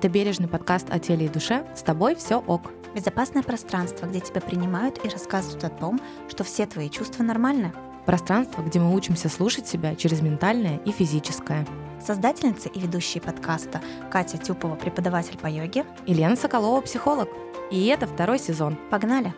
Это 0.00 0.08
бережный 0.08 0.48
подкаст 0.48 0.86
о 0.88 0.98
теле 0.98 1.26
и 1.26 1.28
душе. 1.28 1.62
С 1.76 1.82
тобой 1.82 2.14
все 2.14 2.36
ок. 2.36 2.70
Безопасное 2.94 3.42
пространство, 3.42 4.06
где 4.06 4.20
тебя 4.20 4.40
принимают 4.40 4.98
и 5.04 5.10
рассказывают 5.10 5.62
о 5.64 5.68
том, 5.68 6.00
что 6.26 6.42
все 6.42 6.64
твои 6.64 6.88
чувства 6.88 7.22
нормальны. 7.22 7.70
Пространство, 8.06 8.62
где 8.62 8.80
мы 8.80 8.94
учимся 8.94 9.28
слушать 9.28 9.68
себя 9.68 9.94
через 9.94 10.22
ментальное 10.22 10.78
и 10.86 10.90
физическое. 10.90 11.66
Создательница 12.02 12.70
и 12.70 12.80
ведущие 12.80 13.20
подкаста 13.20 13.82
Катя 14.10 14.38
Тюпова, 14.38 14.74
преподаватель 14.74 15.36
по 15.36 15.48
йоге. 15.48 15.84
И 16.06 16.14
Лена 16.14 16.34
Соколова, 16.34 16.80
психолог. 16.80 17.28
И 17.70 17.84
это 17.88 18.06
второй 18.06 18.38
сезон. 18.38 18.78
Погнали! 18.90 19.34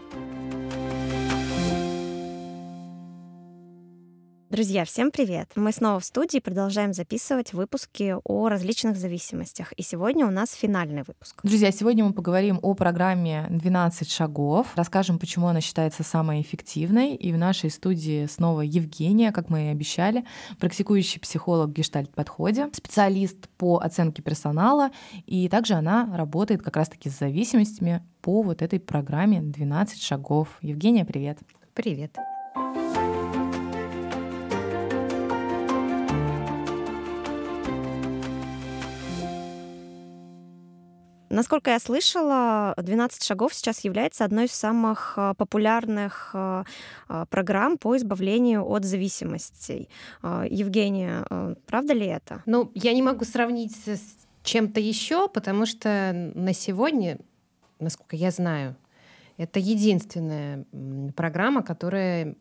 Друзья, 4.52 4.84
всем 4.84 5.10
привет! 5.10 5.48
Мы 5.54 5.72
снова 5.72 5.98
в 5.98 6.04
студии 6.04 6.38
продолжаем 6.38 6.92
записывать 6.92 7.54
выпуски 7.54 8.16
о 8.22 8.50
различных 8.50 8.98
зависимостях. 8.98 9.72
И 9.78 9.82
сегодня 9.82 10.26
у 10.26 10.30
нас 10.30 10.52
финальный 10.52 11.04
выпуск. 11.04 11.40
Друзья, 11.42 11.70
сегодня 11.70 12.04
мы 12.04 12.12
поговорим 12.12 12.58
о 12.60 12.74
программе 12.74 13.46
«12 13.48 14.10
шагов», 14.10 14.66
расскажем, 14.74 15.18
почему 15.18 15.46
она 15.46 15.62
считается 15.62 16.02
самой 16.02 16.42
эффективной. 16.42 17.14
И 17.14 17.32
в 17.32 17.38
нашей 17.38 17.70
студии 17.70 18.26
снова 18.26 18.60
Евгения, 18.60 19.32
как 19.32 19.48
мы 19.48 19.68
и 19.68 19.68
обещали, 19.68 20.26
практикующий 20.58 21.18
психолог 21.18 21.70
в 21.70 21.72
гештальт-подходе, 21.72 22.68
специалист 22.74 23.48
по 23.56 23.78
оценке 23.78 24.20
персонала, 24.20 24.90
и 25.24 25.48
также 25.48 25.72
она 25.72 26.14
работает 26.14 26.62
как 26.62 26.76
раз-таки 26.76 27.08
с 27.08 27.18
зависимостями 27.18 28.02
по 28.20 28.42
вот 28.42 28.60
этой 28.60 28.80
программе 28.80 29.38
«12 29.38 29.98
шагов». 29.98 30.58
Евгения, 30.60 31.06
привет! 31.06 31.38
Привет! 31.72 32.18
Насколько 41.32 41.70
я 41.70 41.78
слышала, 41.78 42.74
12 42.76 43.24
шагов 43.24 43.54
сейчас 43.54 43.84
является 43.84 44.26
одной 44.26 44.44
из 44.44 44.52
самых 44.52 45.14
а, 45.16 45.32
популярных 45.32 46.30
а, 46.34 46.64
а, 47.08 47.24
программ 47.24 47.78
по 47.78 47.96
избавлению 47.96 48.68
от 48.68 48.84
зависимостей. 48.84 49.88
Евгения, 50.22 51.24
правда 51.66 51.94
ли 51.94 52.06
это? 52.06 52.42
Ну, 52.44 52.70
я 52.74 52.92
не 52.92 53.00
могу 53.00 53.24
сравнить 53.24 53.74
с 53.74 54.26
чем-то 54.42 54.78
еще, 54.78 55.26
потому 55.28 55.64
что 55.64 56.12
на 56.34 56.52
сегодня, 56.52 57.18
насколько 57.80 58.14
я 58.14 58.30
знаю, 58.30 58.76
это 59.38 59.58
единственная 59.58 60.66
программа, 61.16 61.62
которая 61.62 62.36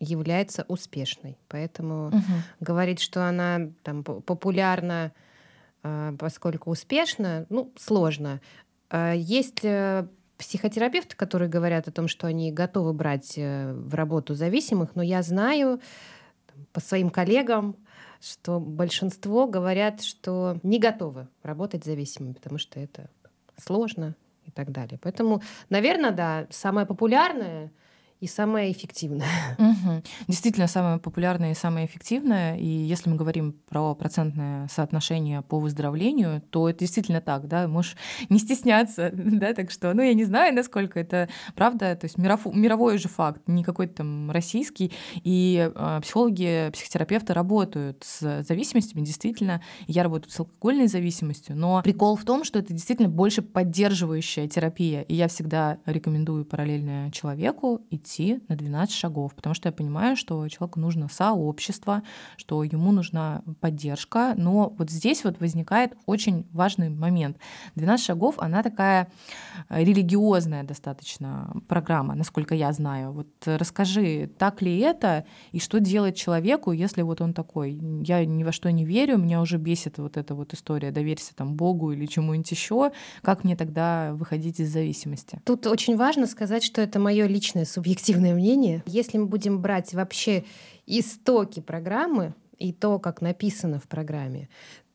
является 0.00 0.66
успешной. 0.68 1.38
Поэтому 1.48 2.08
угу. 2.08 2.22
говорить, 2.60 3.00
что 3.00 3.26
она 3.26 3.70
там 3.82 4.04
популярна 4.04 5.12
поскольку 6.18 6.70
успешно, 6.70 7.46
ну, 7.50 7.72
сложно. 7.76 8.40
А, 8.90 9.12
есть 9.12 9.64
э, 9.64 10.06
психотерапевты, 10.38 11.16
которые 11.16 11.48
говорят 11.48 11.88
о 11.88 11.92
том, 11.92 12.08
что 12.08 12.26
они 12.26 12.52
готовы 12.52 12.92
брать 12.92 13.34
э, 13.36 13.72
в 13.72 13.94
работу 13.94 14.34
зависимых, 14.34 14.94
но 14.94 15.02
я 15.02 15.22
знаю 15.22 15.80
по 16.72 16.80
своим 16.80 17.10
коллегам, 17.10 17.76
что 18.20 18.60
большинство 18.60 19.46
говорят, 19.46 20.02
что 20.02 20.58
не 20.62 20.78
готовы 20.78 21.28
работать 21.42 21.84
зависимыми, 21.84 22.32
потому 22.32 22.58
что 22.58 22.80
это 22.80 23.10
сложно 23.58 24.14
и 24.46 24.50
так 24.50 24.70
далее. 24.72 24.98
Поэтому, 25.02 25.42
наверное, 25.68 26.12
да, 26.12 26.46
самое 26.50 26.86
популярное— 26.86 27.70
и 28.24 28.26
самое 28.26 28.72
эффективное. 28.72 29.28
Угу. 29.58 30.02
Действительно, 30.28 30.66
самое 30.66 30.98
популярное 30.98 31.52
и 31.52 31.54
самое 31.54 31.84
эффективное. 31.84 32.56
И 32.56 32.66
если 32.66 33.10
мы 33.10 33.16
говорим 33.16 33.52
про 33.68 33.94
процентное 33.94 34.66
соотношение 34.68 35.42
по 35.42 35.58
выздоровлению, 35.58 36.40
то 36.48 36.70
это 36.70 36.80
действительно 36.80 37.20
так, 37.20 37.48
да, 37.48 37.68
можешь 37.68 37.96
не 38.30 38.38
стесняться, 38.38 39.10
да, 39.12 39.52
так 39.52 39.70
что, 39.70 39.92
ну, 39.92 40.00
я 40.00 40.14
не 40.14 40.24
знаю, 40.24 40.54
насколько 40.54 40.98
это 40.98 41.28
правда, 41.54 41.94
то 41.96 42.06
есть 42.06 42.16
миров, 42.16 42.46
мировой 42.46 42.96
же 42.96 43.08
факт, 43.08 43.42
не 43.46 43.62
какой-то 43.62 43.96
там 43.96 44.30
российский, 44.30 44.90
и 45.22 45.70
э, 45.74 46.00
психологи, 46.02 46.70
психотерапевты 46.72 47.34
работают 47.34 48.04
с 48.04 48.42
зависимостями, 48.42 49.04
действительно, 49.04 49.60
я 49.86 50.02
работаю 50.02 50.30
с 50.32 50.40
алкогольной 50.40 50.86
зависимостью, 50.86 51.56
но 51.56 51.82
прикол 51.82 52.16
в 52.16 52.24
том, 52.24 52.44
что 52.44 52.58
это 52.58 52.72
действительно 52.72 53.10
больше 53.10 53.42
поддерживающая 53.42 54.48
терапия, 54.48 55.02
и 55.02 55.14
я 55.14 55.28
всегда 55.28 55.76
рекомендую 55.84 56.46
параллельно 56.46 57.10
человеку 57.12 57.82
идти 57.90 58.03
идти 58.04 58.40
на 58.48 58.56
12 58.56 58.94
шагов, 58.94 59.34
потому 59.34 59.54
что 59.54 59.68
я 59.68 59.72
понимаю, 59.72 60.16
что 60.16 60.46
человеку 60.48 60.80
нужно 60.80 61.08
сообщество, 61.08 62.02
что 62.36 62.62
ему 62.62 62.92
нужна 62.92 63.42
поддержка. 63.60 64.34
Но 64.36 64.74
вот 64.78 64.90
здесь 64.90 65.24
вот 65.24 65.40
возникает 65.40 65.94
очень 66.06 66.46
важный 66.52 66.90
момент. 66.90 67.38
12 67.74 68.04
шагов, 68.04 68.36
она 68.38 68.62
такая 68.62 69.08
э, 69.68 69.82
религиозная 69.82 70.62
достаточно 70.62 71.54
программа, 71.68 72.14
насколько 72.14 72.54
я 72.54 72.72
знаю. 72.72 73.12
Вот 73.12 73.28
расскажи, 73.46 74.30
так 74.38 74.62
ли 74.62 74.78
это, 74.78 75.24
и 75.52 75.60
что 75.60 75.80
делать 75.80 76.16
человеку, 76.16 76.72
если 76.72 77.02
вот 77.02 77.20
он 77.20 77.32
такой, 77.32 77.72
я 78.04 78.24
ни 78.24 78.44
во 78.44 78.52
что 78.52 78.70
не 78.70 78.84
верю, 78.84 79.18
меня 79.18 79.40
уже 79.40 79.56
бесит 79.56 79.98
вот 79.98 80.16
эта 80.16 80.34
вот 80.34 80.54
история, 80.54 80.90
доверься 80.90 81.34
там 81.34 81.54
Богу 81.54 81.92
или 81.92 82.06
чему-нибудь 82.06 82.50
еще, 82.50 82.92
как 83.22 83.44
мне 83.44 83.56
тогда 83.56 84.12
выходить 84.14 84.60
из 84.60 84.72
зависимости? 84.72 85.40
Тут 85.44 85.66
очень 85.66 85.96
важно 85.96 86.26
сказать, 86.26 86.62
что 86.62 86.82
это 86.82 86.98
мое 86.98 87.26
личное 87.26 87.64
субъективное 87.64 87.93
субъективное 87.94 88.34
мнение. 88.34 88.82
Если 88.86 89.18
мы 89.18 89.26
будем 89.26 89.60
брать 89.60 89.94
вообще 89.94 90.44
истоки 90.86 91.60
программы 91.60 92.34
и 92.58 92.72
то, 92.72 92.98
как 92.98 93.20
написано 93.20 93.78
в 93.78 93.88
программе, 93.88 94.48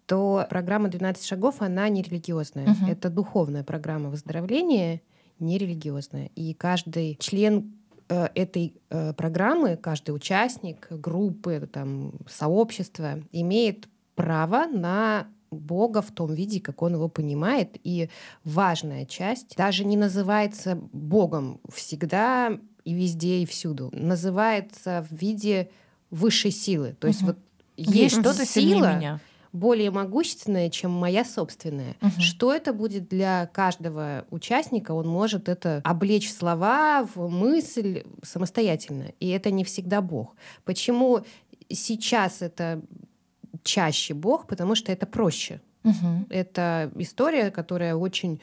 то 0.06 0.46
программа 0.50 0.90
«12 0.90 1.26
шагов», 1.26 1.62
она 1.62 1.88
не 1.90 2.02
религиозная. 2.02 2.66
Угу. 2.66 2.90
Это 2.90 3.10
духовная 3.10 3.64
программа 3.64 4.10
выздоровления, 4.10 5.02
не 5.40 5.58
религиозная. 5.58 6.32
И 6.36 6.54
каждый 6.54 7.16
член 7.20 7.74
э, 8.10 8.28
этой 8.36 8.74
э, 8.90 9.14
программы, 9.14 9.78
каждый 9.78 10.12
участник 10.12 10.88
группы, 10.90 11.70
там, 11.72 12.14
сообщества 12.28 13.20
имеет 13.32 13.88
право 14.16 14.66
на 14.66 15.28
Бога 15.52 16.02
в 16.02 16.12
том 16.12 16.34
виде, 16.34 16.60
как 16.60 16.82
он 16.82 16.94
его 16.94 17.08
понимает. 17.08 17.78
И 17.84 18.10
важная 18.44 19.06
часть 19.06 19.56
даже 19.56 19.86
не 19.86 19.98
называется 19.98 20.76
Богом. 20.92 21.60
Всегда 21.72 22.60
и 22.86 22.94
везде, 22.94 23.42
и 23.42 23.46
всюду. 23.46 23.90
Называется 23.94 25.06
в 25.10 25.16
виде 25.16 25.70
высшей 26.10 26.52
силы. 26.52 26.96
То 27.00 27.08
есть 27.08 27.22
угу. 27.22 27.28
вот 27.28 27.38
есть 27.78 28.20
что-то 28.20 28.46
сила 28.46 28.98
меня. 28.98 29.20
более 29.54 29.92
могущественная, 29.92 30.70
чем 30.70 30.92
моя 30.92 31.24
собственная. 31.24 31.96
Угу. 32.02 32.20
Что 32.20 32.54
это 32.54 32.74
будет 32.74 33.08
для 33.08 33.50
каждого 33.54 34.26
участника? 34.32 34.92
Он 34.92 35.08
может 35.08 35.50
это 35.50 35.82
облечь 35.84 36.28
в 36.30 36.34
слова, 36.38 37.08
в 37.14 37.30
мысль 37.30 38.04
самостоятельно. 38.24 39.14
И 39.20 39.30
это 39.30 39.52
не 39.52 39.64
всегда 39.64 40.02
Бог. 40.02 40.36
Почему 40.66 41.22
сейчас 41.70 42.42
это 42.42 42.82
чаще 43.64 44.14
Бог? 44.14 44.48
Потому 44.48 44.76
что 44.76 44.92
это 44.92 45.06
проще. 45.06 45.62
Угу. 45.84 46.28
Это 46.30 46.92
история, 46.96 47.52
которая 47.52 47.96
очень 47.96 48.42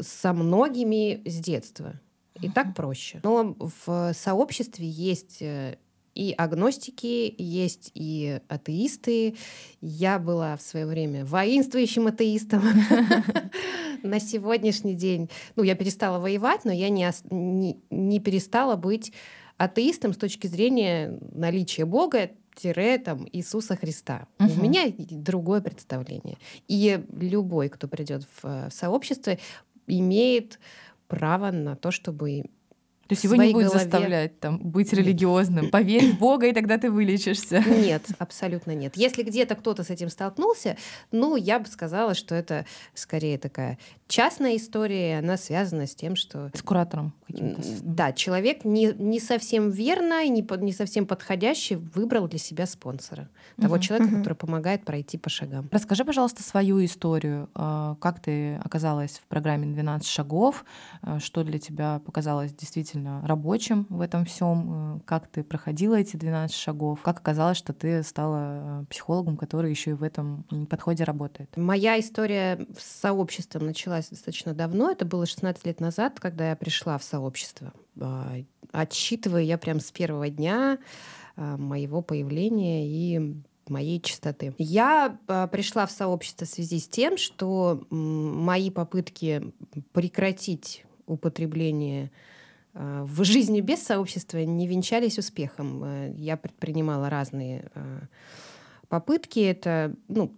со 0.00 0.34
многими 0.34 1.22
с 1.24 1.36
детства. 1.36 1.98
И 2.42 2.48
так 2.48 2.74
проще. 2.74 3.20
Но 3.22 3.56
в 3.58 4.12
сообществе 4.14 4.88
есть 4.88 5.38
э, 5.40 5.76
и 6.14 6.34
агностики, 6.36 7.34
есть 7.38 7.90
и 7.94 8.40
атеисты. 8.48 9.36
Я 9.80 10.18
была 10.18 10.56
в 10.56 10.62
свое 10.62 10.86
время 10.86 11.24
воинствующим 11.24 12.06
атеистом. 12.06 12.62
На 14.02 14.18
сегодняшний 14.18 14.94
день, 14.94 15.28
ну, 15.56 15.62
я 15.62 15.74
перестала 15.74 16.18
воевать, 16.18 16.64
но 16.64 16.72
я 16.72 16.88
не, 16.88 17.10
не, 17.30 17.78
не 17.90 18.18
перестала 18.18 18.76
быть 18.76 19.12
атеистом 19.58 20.14
с 20.14 20.16
точки 20.16 20.46
зрения 20.46 21.18
наличия 21.32 21.84
Бога, 21.84 22.30
тире 22.60 22.98
там 22.98 23.26
Иисуса 23.32 23.76
Христа. 23.76 24.26
Угу. 24.38 24.52
У 24.58 24.62
меня 24.62 24.92
другое 24.98 25.60
представление. 25.60 26.36
И 26.68 27.02
любой, 27.18 27.68
кто 27.68 27.88
придет 27.88 28.24
в 28.24 28.44
э, 28.44 28.68
сообщество, 28.70 29.38
имеет 29.86 30.58
право 31.10 31.50
на 31.50 31.76
то, 31.76 31.90
чтобы 31.90 32.44
то 33.10 33.14
есть 33.14 33.24
его 33.24 33.34
не 33.34 33.52
будет 33.52 33.66
голове... 33.66 33.80
заставлять 33.80 34.38
там, 34.38 34.60
быть 34.60 34.92
религиозным. 34.92 35.68
Поверь 35.70 36.12
в 36.12 36.18
Бога, 36.20 36.46
и 36.46 36.52
тогда 36.52 36.78
ты 36.78 36.92
вылечишься. 36.92 37.58
Нет, 37.66 38.04
абсолютно 38.20 38.72
нет. 38.72 38.96
Если 38.96 39.24
где-то 39.24 39.56
кто-то 39.56 39.82
с 39.82 39.90
этим 39.90 40.10
столкнулся, 40.10 40.76
ну, 41.10 41.34
я 41.34 41.58
бы 41.58 41.66
сказала, 41.66 42.14
что 42.14 42.36
это 42.36 42.66
скорее 42.94 43.36
такая 43.36 43.78
частная 44.10 44.56
история, 44.56 45.18
она 45.18 45.36
связана 45.36 45.86
с 45.86 45.94
тем, 45.94 46.16
что... 46.16 46.50
С 46.52 46.62
куратором 46.62 47.14
каким-то. 47.26 47.62
Да, 47.82 48.12
человек 48.12 48.64
не, 48.64 48.92
не 48.98 49.20
совсем 49.20 49.70
верно 49.70 50.24
и 50.24 50.28
не, 50.28 50.46
не 50.58 50.72
совсем 50.72 51.06
подходящий 51.06 51.76
выбрал 51.76 52.28
для 52.28 52.38
себя 52.38 52.66
спонсора. 52.66 53.28
Того 53.56 53.76
угу, 53.76 53.82
человека, 53.82 54.10
угу. 54.10 54.18
который 54.18 54.34
помогает 54.34 54.84
пройти 54.84 55.16
по 55.16 55.30
шагам. 55.30 55.68
Расскажи, 55.70 56.04
пожалуйста, 56.04 56.42
свою 56.42 56.84
историю. 56.84 57.48
А, 57.54 57.94
как 58.00 58.20
ты 58.20 58.56
оказалась 58.56 59.12
в 59.12 59.26
программе 59.28 59.66
«12 59.66 60.04
шагов»? 60.04 60.64
А, 61.02 61.20
что 61.20 61.44
для 61.44 61.58
тебя 61.58 62.00
показалось 62.04 62.52
действительно 62.52 62.99
действительно 63.00 63.26
рабочим 63.26 63.86
в 63.88 64.00
этом 64.00 64.24
всем? 64.24 64.96
Э, 64.96 65.00
как 65.04 65.28
ты 65.28 65.42
проходила 65.42 65.96
эти 65.96 66.16
12 66.16 66.54
шагов? 66.56 67.00
Как 67.02 67.18
оказалось, 67.18 67.58
что 67.58 67.72
ты 67.72 68.02
стала 68.02 68.82
э, 68.82 68.84
психологом, 68.90 69.36
который 69.36 69.70
еще 69.70 69.90
и 69.90 69.94
в 69.94 70.02
этом 70.02 70.44
подходе 70.68 71.04
работает? 71.04 71.56
Моя 71.56 71.98
история 71.98 72.66
с 72.78 73.00
сообществом 73.00 73.66
началась 73.66 74.08
достаточно 74.08 74.54
давно. 74.54 74.90
Это 74.90 75.04
было 75.04 75.26
16 75.26 75.66
лет 75.66 75.80
назад, 75.80 76.20
когда 76.20 76.50
я 76.50 76.56
пришла 76.56 76.98
в 76.98 77.04
сообщество. 77.04 77.72
А, 78.00 78.34
отсчитывая 78.72 79.42
я 79.42 79.58
прям 79.58 79.80
с 79.80 79.90
первого 79.90 80.28
дня 80.28 80.78
а, 81.36 81.56
моего 81.56 82.02
появления 82.02 82.86
и 82.86 83.36
моей 83.68 84.00
чистоты. 84.00 84.54
Я 84.58 85.18
а, 85.28 85.46
пришла 85.46 85.86
в 85.86 85.90
сообщество 85.90 86.46
в 86.46 86.48
связи 86.48 86.78
с 86.78 86.88
тем, 86.88 87.16
что 87.16 87.86
мои 87.90 88.70
попытки 88.70 89.52
прекратить 89.92 90.84
употребление 91.06 92.10
в 92.74 93.24
жизни 93.24 93.60
без 93.60 93.82
сообщества 93.82 94.38
не 94.38 94.66
венчались 94.66 95.18
успехом. 95.18 95.82
Э, 95.84 96.12
я 96.16 96.36
предпринимала 96.36 97.10
разные 97.10 97.70
попытки. 98.90 99.38
Это 99.40 99.94
ну, 100.08 100.34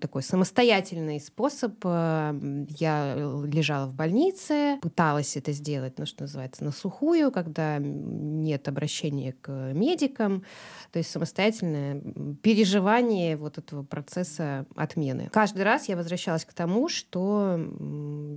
такой 0.00 0.22
самостоятельный 0.22 1.20
способ. 1.20 1.74
Э, 1.84 2.66
я 2.78 3.14
лежала 3.44 3.86
в 3.86 3.94
больнице, 3.94 4.78
пыталась 4.82 5.36
это 5.36 5.52
сделать, 5.52 5.98
ну, 5.98 6.06
что 6.06 6.22
называется, 6.22 6.64
на 6.64 6.72
сухую, 6.72 7.30
когда 7.30 7.78
нет 7.78 8.66
обращения 8.66 9.34
к 9.40 9.50
медикам. 9.74 10.44
То 10.90 10.98
есть 10.98 11.10
самостоятельное 11.10 12.00
переживание 12.42 13.36
вот 13.36 13.58
этого 13.58 13.84
процесса 13.84 14.66
отмены. 14.74 15.28
Каждый 15.30 15.62
раз 15.62 15.88
я 15.88 15.96
возвращалась 15.96 16.44
к 16.44 16.52
тому, 16.54 16.88
что 16.88 17.60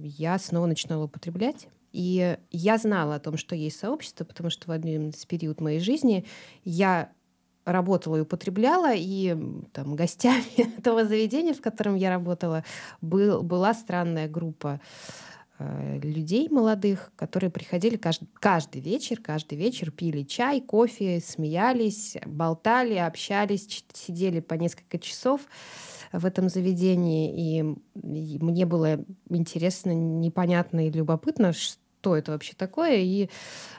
я 0.03 0.37
снова 0.37 0.67
начинала 0.67 1.05
употреблять. 1.05 1.67
И 1.93 2.37
я 2.49 2.77
знала 2.79 3.15
о 3.15 3.19
том, 3.19 3.37
что 3.37 3.55
есть 3.55 3.79
сообщество, 3.79 4.25
потому 4.25 4.49
что 4.49 4.67
в 4.67 4.71
один 4.71 5.13
период 5.27 5.61
моей 5.61 5.79
жизни 5.79 6.25
я 6.65 7.11
работала 7.65 8.17
и 8.17 8.21
употребляла, 8.21 8.93
и 8.93 9.37
там, 9.71 9.95
гостями 9.95 10.43
этого 10.77 11.05
заведения, 11.05 11.53
в 11.53 11.61
котором 11.61 11.95
я 11.95 12.09
работала, 12.09 12.63
был, 12.99 13.41
была 13.43 13.73
странная 13.73 14.27
группа 14.27 14.81
э, 15.59 15.99
людей 16.01 16.49
молодых, 16.49 17.11
которые 17.15 17.51
приходили 17.51 17.95
каждый, 17.95 18.27
каждый 18.33 18.81
вечер, 18.81 19.21
каждый 19.21 19.57
вечер 19.57 19.91
пили 19.91 20.23
чай, 20.23 20.61
кофе, 20.61 21.21
смеялись, 21.21 22.17
болтали, 22.25 22.95
общались, 22.95 23.85
сидели 23.93 24.39
по 24.39 24.55
несколько 24.55 24.97
часов 24.97 25.41
в 26.11 26.25
этом 26.25 26.49
заведении, 26.49 27.61
и, 27.61 27.75
и 28.03 28.39
мне 28.39 28.65
было 28.65 29.03
интересно, 29.29 29.91
непонятно 29.91 30.87
и 30.87 30.91
любопытно, 30.91 31.53
что 31.53 31.82
это 32.11 32.31
вообще 32.31 32.53
такое. 32.55 32.97
И 32.97 33.29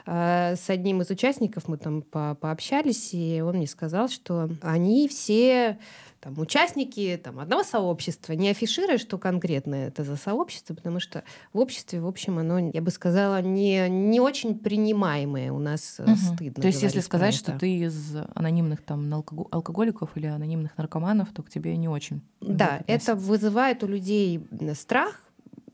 э, 0.05 0.55
с 0.55 0.69
одним 0.69 1.01
из 1.01 1.09
участников 1.09 1.67
мы 1.67 1.77
там 1.77 2.01
по 2.01 2.35
пообщались, 2.35 3.13
и 3.13 3.41
он 3.41 3.57
мне 3.57 3.67
сказал, 3.67 4.07
что 4.09 4.49
они 4.61 5.07
все 5.07 5.77
там, 6.25 6.39
участники 6.39 7.21
там, 7.23 7.39
одного 7.39 7.63
сообщества, 7.63 8.33
не 8.33 8.49
афишируя, 8.49 8.97
что 8.97 9.19
конкретно 9.19 9.75
это 9.75 10.03
за 10.03 10.15
сообщество, 10.15 10.73
потому 10.73 10.99
что 10.99 11.23
в 11.53 11.59
обществе, 11.59 12.01
в 12.01 12.07
общем, 12.07 12.39
оно, 12.39 12.57
я 12.57 12.81
бы 12.81 12.89
сказала, 12.89 13.43
не, 13.43 13.87
не 13.89 14.19
очень 14.19 14.57
принимаемое 14.57 15.51
у 15.51 15.59
нас 15.59 15.97
угу. 15.99 16.15
стыдно. 16.15 16.63
То 16.63 16.67
есть, 16.67 16.81
если 16.81 17.01
сказать, 17.01 17.35
что 17.35 17.51
ты 17.51 17.77
из 17.77 18.15
анонимных 18.33 18.81
там, 18.81 19.13
алкоголиков 19.51 20.09
или 20.15 20.25
анонимных 20.25 20.75
наркоманов, 20.77 21.31
то 21.31 21.43
к 21.43 21.49
тебе 21.51 21.77
не 21.77 21.87
очень. 21.87 22.23
Да, 22.41 22.81
это 22.87 23.13
вызывает 23.13 23.83
у 23.83 23.87
людей 23.87 24.43
страх. 24.73 25.21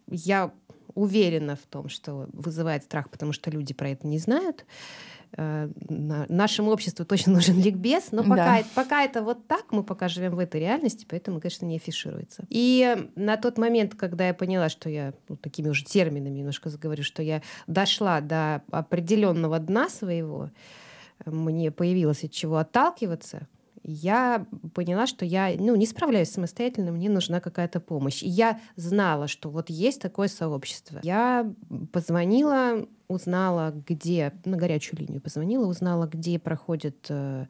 Я 0.10 0.52
уверена 0.96 1.56
в 1.56 1.66
том, 1.70 1.90
что 1.90 2.30
вызывает 2.34 2.84
страх, 2.84 3.10
потому 3.10 3.34
что 3.34 3.50
люди 3.50 3.74
про 3.74 3.90
это 3.90 4.08
не 4.08 4.18
знают. 4.18 4.66
Э, 5.38 5.70
нашему 5.88 6.72
обществу 6.72 7.06
точно 7.06 7.34
нужен 7.34 7.60
ликбез, 7.60 8.12
но 8.12 8.24
пока, 8.24 8.36
да. 8.36 8.58
это, 8.60 8.70
пока 8.76 9.04
это 9.04 9.22
вот 9.22 9.48
так, 9.48 9.72
мы 9.72 9.84
пока 9.84 10.08
живем 10.08 10.36
в 10.36 10.40
этой 10.40 10.60
реальности, 10.60 11.06
поэтому, 11.10 11.40
конечно, 11.40 11.66
не 11.66 11.78
афишируется. 11.78 12.46
И 12.50 13.08
на 13.16 13.38
тот 13.38 13.58
момент, 13.58 13.96
когда 13.96 14.28
я 14.28 14.34
поняла, 14.34 14.70
что 14.70 14.90
я 14.90 15.14
ну, 15.30 15.38
такими 15.38 15.70
уже 15.70 15.86
терминами 15.86 16.38
немножко 16.38 16.70
заговорю, 16.70 17.04
что 17.04 17.24
я 17.24 17.42
дошла 17.68 18.20
до 18.20 18.62
определенного 18.72 19.60
дна 19.60 19.90
своего, 19.90 20.50
мне 21.26 21.72
появилось 21.72 22.24
от 22.24 22.32
чего 22.32 22.58
отталкиваться, 22.58 23.48
я 23.84 24.46
поняла, 24.74 25.08
что 25.08 25.26
я 25.26 25.54
ну, 25.58 25.76
не 25.76 25.86
справляюсь 25.86 26.30
самостоятельно, 26.30 26.92
мне 26.92 27.10
нужна 27.10 27.40
какая-то 27.40 27.80
помощь. 27.80 28.24
И 28.24 28.28
я 28.28 28.60
знала, 28.76 29.28
что 29.28 29.50
вот 29.50 29.70
есть 29.70 30.02
такое 30.02 30.28
сообщество. 30.28 31.00
Я 31.04 31.52
позвонила, 31.92 32.88
узнала, 33.08 33.74
где, 33.88 34.34
на 34.46 34.58
горячую 34.58 35.00
линию 35.00 35.22
позвонила, 35.22 35.68
узнала, 35.68 36.08
где 36.08 36.40
проходят 36.40 37.06
э, 37.10 37.48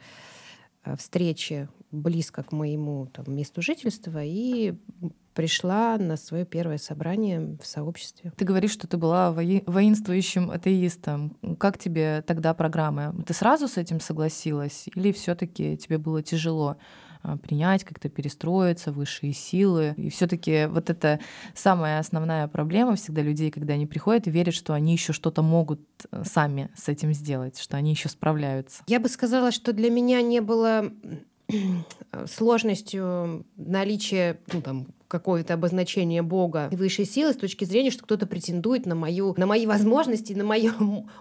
встречи 0.97 1.67
близко 1.91 2.43
к 2.43 2.51
моему 2.51 3.07
там, 3.07 3.25
месту 3.35 3.61
жительства, 3.61 4.23
и 4.23 4.75
пришла 5.33 5.97
на 5.97 6.17
свое 6.17 6.45
первое 6.45 6.77
собрание 6.77 7.57
в 7.61 7.65
сообществе. 7.65 8.31
Ты 8.35 8.45
говоришь, 8.45 8.71
что 8.71 8.87
ты 8.87 8.97
была 8.97 9.31
вои- 9.31 9.63
воинствующим 9.65 10.51
атеистом. 10.51 11.37
Как 11.59 11.77
тебе 11.77 12.23
тогда 12.25 12.53
программа? 12.53 13.15
Ты 13.25 13.33
сразу 13.33 13.67
с 13.67 13.77
этим 13.77 13.99
согласилась 13.99 14.85
или 14.95 15.11
все-таки 15.11 15.77
тебе 15.77 15.97
было 15.97 16.21
тяжело? 16.21 16.77
А, 17.23 17.37
принять, 17.37 17.83
как-то 17.83 18.09
перестроиться, 18.09 18.91
высшие 18.91 19.33
силы. 19.33 19.93
И 19.97 20.09
все-таки 20.09 20.65
вот 20.65 20.89
это 20.89 21.19
самая 21.53 21.99
основная 21.99 22.47
проблема 22.47 22.95
всегда 22.95 23.21
людей, 23.21 23.51
когда 23.51 23.75
они 23.75 23.85
приходят 23.85 24.27
и 24.27 24.31
верят, 24.31 24.55
что 24.55 24.73
они 24.73 24.93
еще 24.93 25.13
что-то 25.13 25.43
могут 25.43 25.81
э, 26.11 26.23
сами 26.25 26.71
с 26.75 26.89
этим 26.89 27.13
сделать, 27.13 27.59
что 27.59 27.77
они 27.77 27.91
еще 27.91 28.09
справляются. 28.09 28.83
Я 28.87 28.99
бы 28.99 29.07
сказала, 29.07 29.51
что 29.51 29.71
для 29.73 29.91
меня 29.91 30.21
не 30.21 30.41
было 30.41 30.91
сложностью 32.25 33.45
наличия 33.55 34.39
ну, 34.51 34.61
там, 34.61 34.87
какое-то 35.11 35.53
обозначение 35.53 36.21
Бога 36.21 36.69
и 36.71 36.77
высшей 36.77 37.05
силы 37.05 37.33
с 37.33 37.35
точки 37.35 37.65
зрения, 37.65 37.91
что 37.91 38.03
кто-то 38.03 38.25
претендует 38.25 38.85
на 38.85 38.95
мою, 38.95 39.33
на 39.35 39.45
мои 39.45 39.65
возможности, 39.65 40.31
на 40.31 40.45
мою 40.45 40.71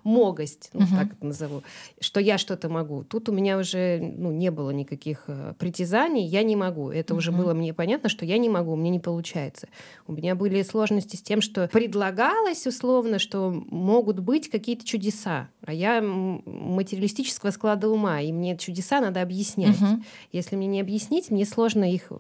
могость, 0.04 0.70
ну, 0.72 0.82
uh-huh. 0.82 0.96
так 0.96 1.12
это 1.14 1.26
назову, 1.26 1.62
что 2.00 2.20
я 2.20 2.38
что-то 2.38 2.68
могу. 2.68 3.02
Тут 3.02 3.28
у 3.28 3.32
меня 3.32 3.58
уже 3.58 3.98
ну, 3.98 4.30
не 4.30 4.52
было 4.52 4.70
никаких 4.70 5.24
э, 5.26 5.54
притязаний, 5.58 6.24
я 6.24 6.44
не 6.44 6.54
могу. 6.54 6.90
Это 6.90 7.14
uh-huh. 7.14 7.18
уже 7.18 7.32
было 7.32 7.52
мне 7.52 7.74
понятно, 7.74 8.08
что 8.08 8.24
я 8.24 8.38
не 8.38 8.48
могу, 8.48 8.76
мне 8.76 8.90
не 8.90 9.00
получается. 9.00 9.68
У 10.06 10.12
меня 10.12 10.36
были 10.36 10.62
сложности 10.62 11.16
с 11.16 11.22
тем, 11.22 11.40
что 11.40 11.66
предлагалось 11.66 12.68
условно, 12.68 13.18
что 13.18 13.50
могут 13.50 14.20
быть 14.20 14.48
какие-то 14.48 14.86
чудеса, 14.86 15.48
а 15.66 15.72
я 15.72 16.00
материалистического 16.00 17.50
склада 17.50 17.88
ума, 17.88 18.20
и 18.20 18.30
мне 18.30 18.56
чудеса 18.56 19.00
надо 19.00 19.20
объяснять. 19.20 19.76
Uh-huh. 19.76 20.00
Если 20.30 20.54
мне 20.54 20.68
не 20.68 20.80
объяснить, 20.80 21.32
мне 21.32 21.44
сложно 21.44 21.92
их 21.92 22.06
э, 22.10 22.14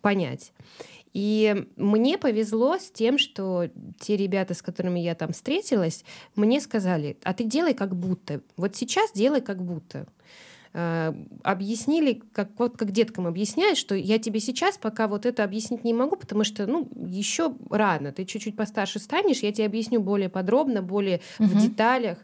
понять. 0.00 0.52
И 1.16 1.66
мне 1.76 2.18
повезло 2.18 2.76
с 2.76 2.90
тем, 2.90 3.16
что 3.16 3.70
те 3.98 4.18
ребята, 4.18 4.52
с 4.52 4.60
которыми 4.60 5.00
я 5.00 5.14
там 5.14 5.32
встретилась, 5.32 6.04
мне 6.34 6.60
сказали, 6.60 7.16
а 7.24 7.32
ты 7.32 7.44
делай 7.44 7.72
как 7.72 7.96
будто. 7.96 8.42
Вот 8.58 8.76
сейчас 8.76 9.12
делай 9.12 9.40
как 9.40 9.64
будто 9.64 10.06
э, 10.74 11.14
объяснили, 11.42 12.20
как 12.34 12.50
вот 12.58 12.76
как 12.76 12.90
деткам 12.90 13.26
объясняют, 13.26 13.78
что 13.78 13.94
я 13.94 14.18
тебе 14.18 14.40
сейчас 14.40 14.76
пока 14.76 15.08
вот 15.08 15.24
это 15.24 15.42
объяснить 15.42 15.84
не 15.84 15.94
могу, 15.94 16.16
потому 16.16 16.44
что 16.44 16.66
ну 16.66 16.86
еще 17.06 17.54
рано, 17.70 18.12
ты 18.12 18.26
чуть-чуть 18.26 18.54
постарше 18.54 18.98
станешь, 18.98 19.38
я 19.38 19.52
тебе 19.52 19.64
объясню 19.64 20.00
более 20.00 20.28
подробно, 20.28 20.82
более 20.82 21.22
угу. 21.38 21.48
в 21.48 21.62
деталях. 21.62 22.18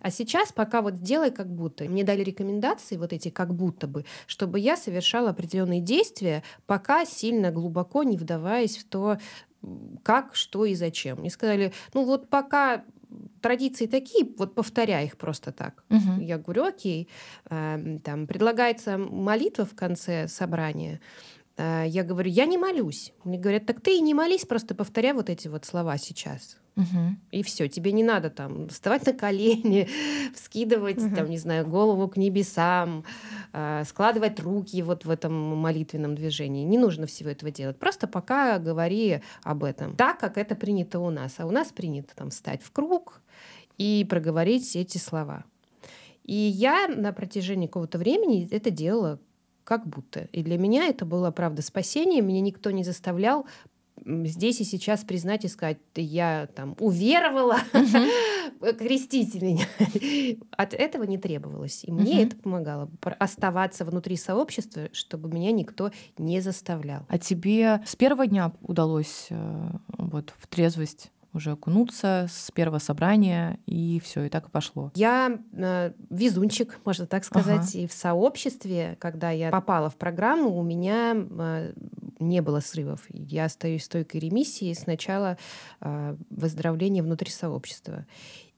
А 0.00 0.10
сейчас 0.10 0.52
пока 0.52 0.82
вот 0.82 1.00
делай 1.02 1.30
как 1.30 1.52
будто. 1.52 1.84
Мне 1.84 2.04
дали 2.04 2.22
рекомендации 2.22 2.96
вот 2.96 3.12
эти 3.12 3.30
как 3.30 3.54
будто 3.54 3.86
бы, 3.86 4.04
чтобы 4.26 4.58
я 4.58 4.76
совершала 4.76 5.30
определенные 5.30 5.80
действия, 5.80 6.42
пока 6.66 7.04
сильно 7.04 7.50
глубоко 7.50 8.02
не 8.02 8.16
вдаваясь 8.16 8.76
в 8.76 8.88
то, 8.88 9.18
как, 10.02 10.34
что 10.34 10.64
и 10.64 10.74
зачем. 10.74 11.18
Мне 11.18 11.30
сказали, 11.30 11.72
ну 11.92 12.04
вот 12.04 12.28
пока 12.28 12.84
традиции 13.40 13.86
такие, 13.86 14.26
вот 14.38 14.54
повторяй 14.54 15.06
их 15.06 15.16
просто 15.16 15.52
так. 15.52 15.84
Угу. 15.90 16.20
Я 16.20 16.38
говорю, 16.38 16.64
окей. 16.64 17.08
Э, 17.48 17.98
там 18.04 18.26
предлагается 18.26 18.98
молитва 18.98 19.64
в 19.64 19.74
конце 19.74 20.28
собрания. 20.28 21.00
Э, 21.56 21.84
я 21.86 22.04
говорю, 22.04 22.30
я 22.30 22.46
не 22.46 22.58
молюсь. 22.58 23.12
Мне 23.24 23.38
говорят, 23.38 23.66
так 23.66 23.80
ты 23.80 23.96
и 23.96 24.00
не 24.00 24.14
молись, 24.14 24.44
просто 24.44 24.74
повторяй 24.74 25.12
вот 25.12 25.30
эти 25.30 25.48
вот 25.48 25.64
слова 25.64 25.98
сейчас. 25.98 26.58
Угу. 26.76 27.16
И 27.32 27.42
все, 27.42 27.68
тебе 27.68 27.92
не 27.92 28.02
надо 28.02 28.30
там 28.30 28.68
вставать 28.68 29.04
на 29.06 29.12
колени, 29.12 29.88
вскидывать, 30.34 30.98
угу. 30.98 31.14
там, 31.14 31.28
не 31.28 31.38
знаю, 31.38 31.66
голову 31.66 32.08
к 32.08 32.16
небесам, 32.16 33.04
э, 33.52 33.84
складывать 33.86 34.40
руки 34.40 34.82
вот 34.82 35.04
в 35.04 35.10
этом 35.10 35.32
молитвенном 35.32 36.14
движении. 36.14 36.64
Не 36.64 36.78
нужно 36.78 37.06
всего 37.06 37.30
этого 37.30 37.50
делать. 37.50 37.78
Просто 37.78 38.06
пока 38.06 38.58
говори 38.58 39.20
об 39.42 39.64
этом 39.64 39.96
так, 39.96 40.18
как 40.18 40.38
это 40.38 40.54
принято 40.54 41.00
у 41.00 41.10
нас. 41.10 41.34
А 41.38 41.46
у 41.46 41.50
нас 41.50 41.68
принято 41.68 42.14
там 42.14 42.30
встать 42.30 42.62
в 42.62 42.70
круг 42.70 43.20
и 43.76 44.06
проговорить 44.08 44.76
эти 44.76 44.98
слова. 44.98 45.44
И 46.24 46.34
я 46.34 46.86
на 46.88 47.12
протяжении 47.12 47.66
какого-то 47.66 47.98
времени 47.98 48.48
это 48.50 48.70
делала 48.70 49.18
как 49.64 49.86
будто. 49.86 50.28
И 50.32 50.42
для 50.42 50.58
меня 50.58 50.86
это 50.86 51.04
было, 51.04 51.30
правда, 51.30 51.62
спасение. 51.62 52.22
Меня 52.22 52.40
никто 52.40 52.70
не 52.70 52.84
заставлял 52.84 53.46
здесь 54.04 54.60
и 54.60 54.64
сейчас 54.64 55.04
признать 55.04 55.44
и 55.44 55.48
сказать, 55.48 55.78
я 55.94 56.48
там 56.54 56.76
уверовала, 56.78 57.58
крестите 58.78 59.40
меня. 59.40 59.66
От 60.56 60.74
этого 60.74 61.04
не 61.04 61.18
требовалось. 61.18 61.84
И 61.84 61.92
мне 61.92 62.24
это 62.24 62.36
помогало 62.36 62.90
оставаться 63.18 63.84
внутри 63.84 64.16
сообщества, 64.16 64.88
чтобы 64.92 65.28
меня 65.28 65.52
никто 65.52 65.90
не 66.18 66.40
заставлял. 66.40 67.06
А 67.08 67.18
тебе 67.18 67.82
с 67.86 67.96
первого 67.96 68.26
дня 68.26 68.52
удалось 68.62 69.26
э, 69.30 69.70
вот 69.98 70.32
в 70.38 70.46
трезвость 70.46 71.10
уже 71.32 71.52
окунуться 71.52 72.26
с 72.30 72.50
первого 72.50 72.78
собрания, 72.78 73.58
и 73.66 74.00
все, 74.00 74.24
и 74.24 74.28
так 74.28 74.48
и 74.48 74.50
пошло. 74.50 74.90
Я 74.94 75.38
э, 75.52 75.92
везунчик, 76.10 76.80
можно 76.84 77.06
так 77.06 77.24
сказать, 77.24 77.68
ага. 77.70 77.78
и 77.78 77.86
в 77.86 77.92
сообществе, 77.92 78.96
когда 78.98 79.30
я 79.30 79.50
попала 79.50 79.90
в 79.90 79.96
программу, 79.96 80.56
у 80.58 80.62
меня 80.62 81.14
э, 81.14 81.72
не 82.18 82.42
было 82.42 82.60
срывов. 82.60 83.04
Я 83.08 83.46
остаюсь 83.46 83.82
в 83.82 83.84
стойкой 83.86 84.20
ремиссии 84.20 84.72
с 84.72 84.86
начала 84.86 85.38
э, 85.80 86.16
выздоровления 86.30 87.02
внутри 87.02 87.30
сообщества. 87.30 88.06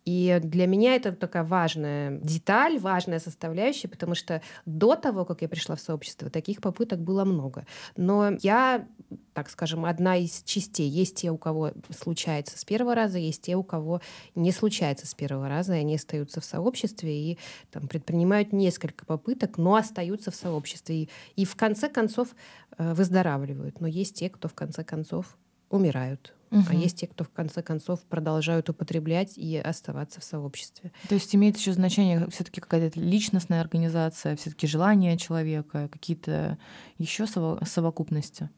И 0.04 0.40
для 0.42 0.66
меня 0.66 0.96
это 0.96 1.12
такая 1.12 1.44
важная 1.44 2.18
деталь, 2.18 2.78
важная 2.78 3.20
составляющая, 3.20 3.88
потому 3.88 4.14
что 4.14 4.42
до 4.66 4.96
того, 4.96 5.24
как 5.24 5.42
я 5.42 5.48
пришла 5.48 5.76
в 5.76 5.80
сообщество, 5.80 6.28
таких 6.28 6.60
попыток 6.60 7.00
было 7.00 7.24
много. 7.24 7.66
Но 7.96 8.32
я, 8.40 8.86
так 9.32 9.48
скажем, 9.48 9.84
одна 9.84 10.16
из 10.16 10.42
частей. 10.42 10.88
Есть 10.88 11.16
те, 11.16 11.30
у 11.30 11.38
кого 11.38 11.72
случается 11.90 12.58
с 12.58 12.64
первого 12.64 12.94
раза, 12.94 13.18
есть 13.18 13.42
те, 13.42 13.54
у 13.54 13.62
кого 13.62 14.00
не 14.34 14.50
случается 14.50 15.06
с 15.06 15.14
первого 15.14 15.48
раза, 15.48 15.74
и 15.74 15.80
они 15.80 15.94
остаются 15.94 16.40
в 16.40 16.44
сообществе 16.44 17.32
и 17.32 17.38
там, 17.70 17.86
предпринимают 17.86 18.52
несколько 18.52 19.06
попыток, 19.06 19.56
но 19.56 19.76
остаются 19.76 20.32
в 20.32 20.36
сообществе. 20.36 21.04
И, 21.04 21.10
и 21.36 21.44
в 21.44 21.54
конце 21.54 21.88
концов 21.88 22.34
э, 22.76 22.92
выздоравливают. 22.94 23.80
Но 23.80 23.86
есть 23.86 24.16
те, 24.16 24.28
кто 24.28 24.48
в 24.48 24.54
конце 24.54 24.82
концов 24.82 25.36
умирают 25.70 26.34
Угу. 26.52 26.64
А 26.68 26.74
есть 26.74 26.98
те, 26.98 27.06
кто 27.06 27.24
в 27.24 27.30
конце 27.30 27.62
концов 27.62 28.00
продолжают 28.02 28.68
употреблять 28.68 29.38
и 29.38 29.56
оставаться 29.56 30.20
в 30.20 30.24
сообществе. 30.24 30.92
То 31.08 31.14
есть 31.14 31.34
имеет 31.34 31.56
еще 31.56 31.72
значение 31.72 32.26
все-таки 32.30 32.60
какая-то 32.60 33.00
личностная 33.00 33.62
организация, 33.62 34.36
все-таки 34.36 34.66
желания 34.66 35.16
человека, 35.16 35.88
какие-то 35.90 36.58
еще 36.98 37.26
совокупности? 37.26 38.50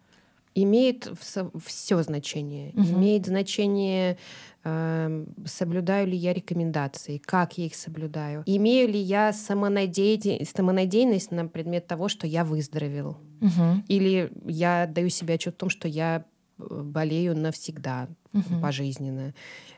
Имеет 0.57 1.11
все 1.19 2.03
значение. 2.03 2.71
Угу. 2.75 2.83
Имеет 2.83 3.27
значение, 3.27 4.19
э, 4.65 5.27
соблюдаю 5.47 6.09
ли 6.09 6.17
я 6.17 6.33
рекомендации, 6.33 7.19
как 7.19 7.59
я 7.59 7.67
их 7.67 7.75
соблюдаю, 7.75 8.43
имею 8.47 8.89
ли 8.89 8.99
я 8.99 9.33
самонадеянность 9.33 11.31
на 11.33 11.47
предмет 11.47 11.87
того, 11.87 12.09
что 12.09 12.27
я 12.27 12.45
выздоровел, 12.45 13.19
угу. 13.41 13.83
или 13.89 14.33
я 14.47 14.87
даю 14.87 15.09
себе 15.09 15.35
отчет 15.35 15.55
в 15.55 15.59
том, 15.59 15.71
что 15.71 15.89
я 15.89 16.25
болею 16.59 17.37
навсегда, 17.37 18.09
угу. 18.33 18.61
пожизненно. 18.61 19.35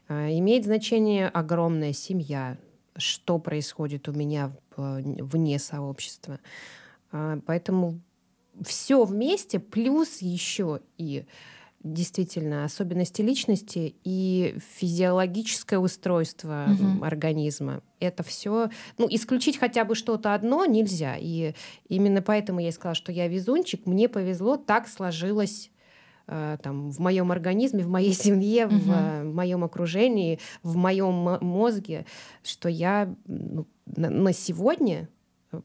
А, 0.08 0.30
имеет 0.30 0.64
значение 0.64 1.28
огромная 1.28 1.92
семья, 1.92 2.58
что 2.96 3.38
происходит 3.38 4.08
у 4.08 4.12
меня 4.12 4.52
вне 4.76 5.58
сообщества. 5.58 6.38
А, 7.12 7.38
поэтому 7.46 8.00
все 8.64 9.04
вместе, 9.04 9.58
плюс 9.58 10.18
еще 10.20 10.80
и 10.96 11.24
действительно 11.82 12.64
особенности 12.64 13.22
личности 13.22 13.94
и 14.02 14.58
физиологическое 14.76 15.78
устройство 15.78 16.66
угу. 16.68 17.04
организма. 17.04 17.80
Это 18.00 18.24
все, 18.24 18.70
ну, 18.98 19.06
исключить 19.08 19.56
хотя 19.56 19.84
бы 19.84 19.94
что-то 19.94 20.34
одно 20.34 20.64
нельзя. 20.64 21.16
И 21.16 21.54
именно 21.88 22.22
поэтому 22.22 22.58
я 22.58 22.68
и 22.68 22.72
сказала, 22.72 22.96
что 22.96 23.12
я 23.12 23.28
везунчик. 23.28 23.86
Мне 23.86 24.08
повезло, 24.08 24.56
так 24.56 24.88
сложилось 24.88 25.70
Э, 25.70 25.75
там, 26.26 26.90
в 26.90 26.98
моем 26.98 27.30
организме, 27.32 27.84
в 27.84 27.88
моей 27.88 28.12
семье, 28.14 28.66
угу. 28.66 28.76
в 28.76 29.24
моем 29.24 29.64
окружении, 29.64 30.38
в 30.62 30.76
моем 30.76 31.38
мозге, 31.40 32.06
что 32.42 32.68
я 32.68 33.14
ну, 33.26 33.66
на 33.86 34.32
сегодня 34.32 35.08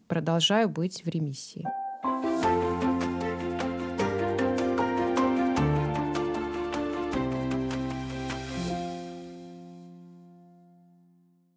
продолжаю 0.07 0.69
быть 0.69 1.03
в 1.03 1.07
ремиссии. 1.07 1.65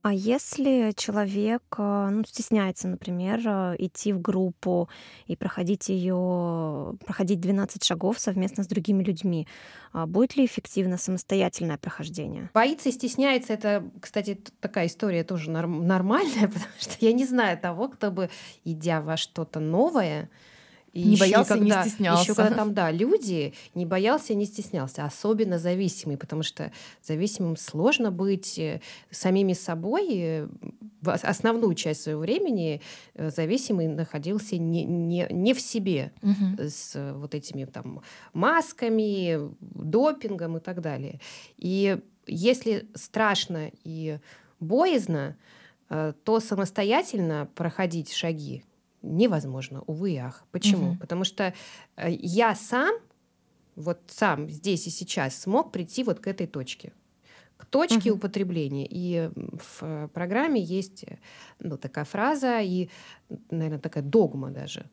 А 0.05 0.13
если 0.13 0.93
человек 0.95 1.63
э, 1.79 2.09
ну, 2.13 2.25
стесняется, 2.27 2.89
например, 2.89 3.41
э, 3.43 3.77
идти 3.79 4.13
в 4.13 4.21
группу 4.21 4.91
и 5.27 5.35
проходить 5.35 5.89
ее, 5.89 6.95
проходить 7.07 7.41
12 7.41 7.83
шагов 7.83 8.19
совместно 8.19 8.65
с 8.65 8.67
другими 8.67 9.03
людьми, 9.03 9.49
а 9.95 10.05
будет 10.05 10.37
ли 10.37 10.45
эффективно 10.45 10.99
самостоятельное 10.99 11.79
прохождение? 11.79 12.51
Боится 12.53 12.91
и 12.91 12.93
стесняется, 12.93 13.55
это, 13.55 13.83
кстати, 13.99 14.39
такая 14.61 14.89
история 14.89 15.25
тоже 15.25 15.51
нормальная, 15.51 16.49
потому 16.49 16.75
что 16.79 16.97
я 17.01 17.15
не 17.15 17.25
знаю 17.25 17.57
того, 17.57 17.89
кто 17.89 18.11
бы, 18.11 18.29
идя 18.63 19.01
во 19.01 19.17
что-то 19.17 19.59
новое, 19.59 20.29
и 20.95 21.03
не 21.03 21.17
боялся, 21.17 21.55
когда, 21.55 21.83
не 21.83 21.89
стеснялся. 21.89 22.23
Еще 22.23 22.35
когда 22.35 22.55
там, 22.55 22.73
да, 22.73 22.93
люди, 22.93 23.53
не 23.75 23.85
боялся, 23.85 24.33
не 24.33 24.47
стеснялся. 24.47 25.05
Особенно 25.05 25.59
зависимые, 25.59 26.17
потому 26.17 26.45
что 26.45 26.71
зависимым 27.03 27.57
сложно 27.57 28.13
быть 28.13 28.59
э, 28.61 28.81
самими 29.11 29.55
собой. 29.55 30.07
Э, 30.11 30.49
основную 31.03 31.75
часть 31.75 32.03
своего 32.03 32.21
времени 32.21 32.81
э, 33.15 33.31
зависимый 33.31 33.89
находился 33.89 34.57
не, 34.57 34.85
не, 34.85 35.27
не 35.31 35.53
в 35.53 35.61
себе 35.61 36.13
угу. 36.23 36.63
с 36.63 36.95
вот 37.15 37.35
этими 37.35 37.65
там 37.65 38.01
масками, 38.33 39.51
допингом 39.61 40.59
и 40.59 40.61
так 40.61 40.81
далее. 40.81 41.21
И 41.57 41.99
если 42.27 42.89
страшно 42.95 43.73
и 43.83 44.21
боязно, 44.61 45.37
то 45.89 46.41
самостоятельно 46.41 47.49
проходить 47.55 48.11
шаги 48.13 48.65
невозможно, 49.05 49.83
увы 49.87 50.13
и 50.13 50.17
ах. 50.17 50.45
Почему? 50.51 50.93
Угу. 50.93 50.99
Потому 51.01 51.25
что 51.25 51.55
э, 51.97 52.11
я 52.11 52.55
сам, 52.55 52.95
вот 53.77 53.99
сам 54.07 54.49
здесь 54.51 54.87
и 54.87 54.91
сейчас 54.91 55.39
смог 55.39 55.73
прийти 55.73 56.05
вот 56.05 56.21
к 56.21 56.27
этой 56.27 56.47
точке 56.47 56.93
к 57.57 57.67
точке 57.67 58.11
угу. 58.11 58.19
употребления. 58.19 58.87
И 58.89 59.31
в 59.35 60.09
программе 60.13 60.61
есть 60.61 61.05
ну, 61.61 61.77
такая 61.77 62.05
фраза 62.05 62.61
и, 62.61 62.89
наверное, 63.51 63.79
такая 63.79 64.03
догма 64.03 64.51
даже, 64.51 64.91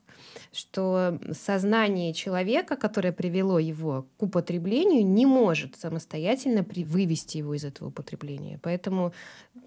что 0.52 1.20
сознание 1.32 2.14
человека, 2.14 2.76
которое 2.76 3.12
привело 3.12 3.60
его 3.60 4.08
к 4.18 4.24
употреблению, 4.24 5.06
не 5.06 5.26
может 5.26 5.76
самостоятельно 5.76 6.64
вывести 6.64 7.38
его 7.38 7.56
из 7.56 7.66
этого 7.66 7.90
употребления. 7.90 8.60
Поэтому 8.62 9.14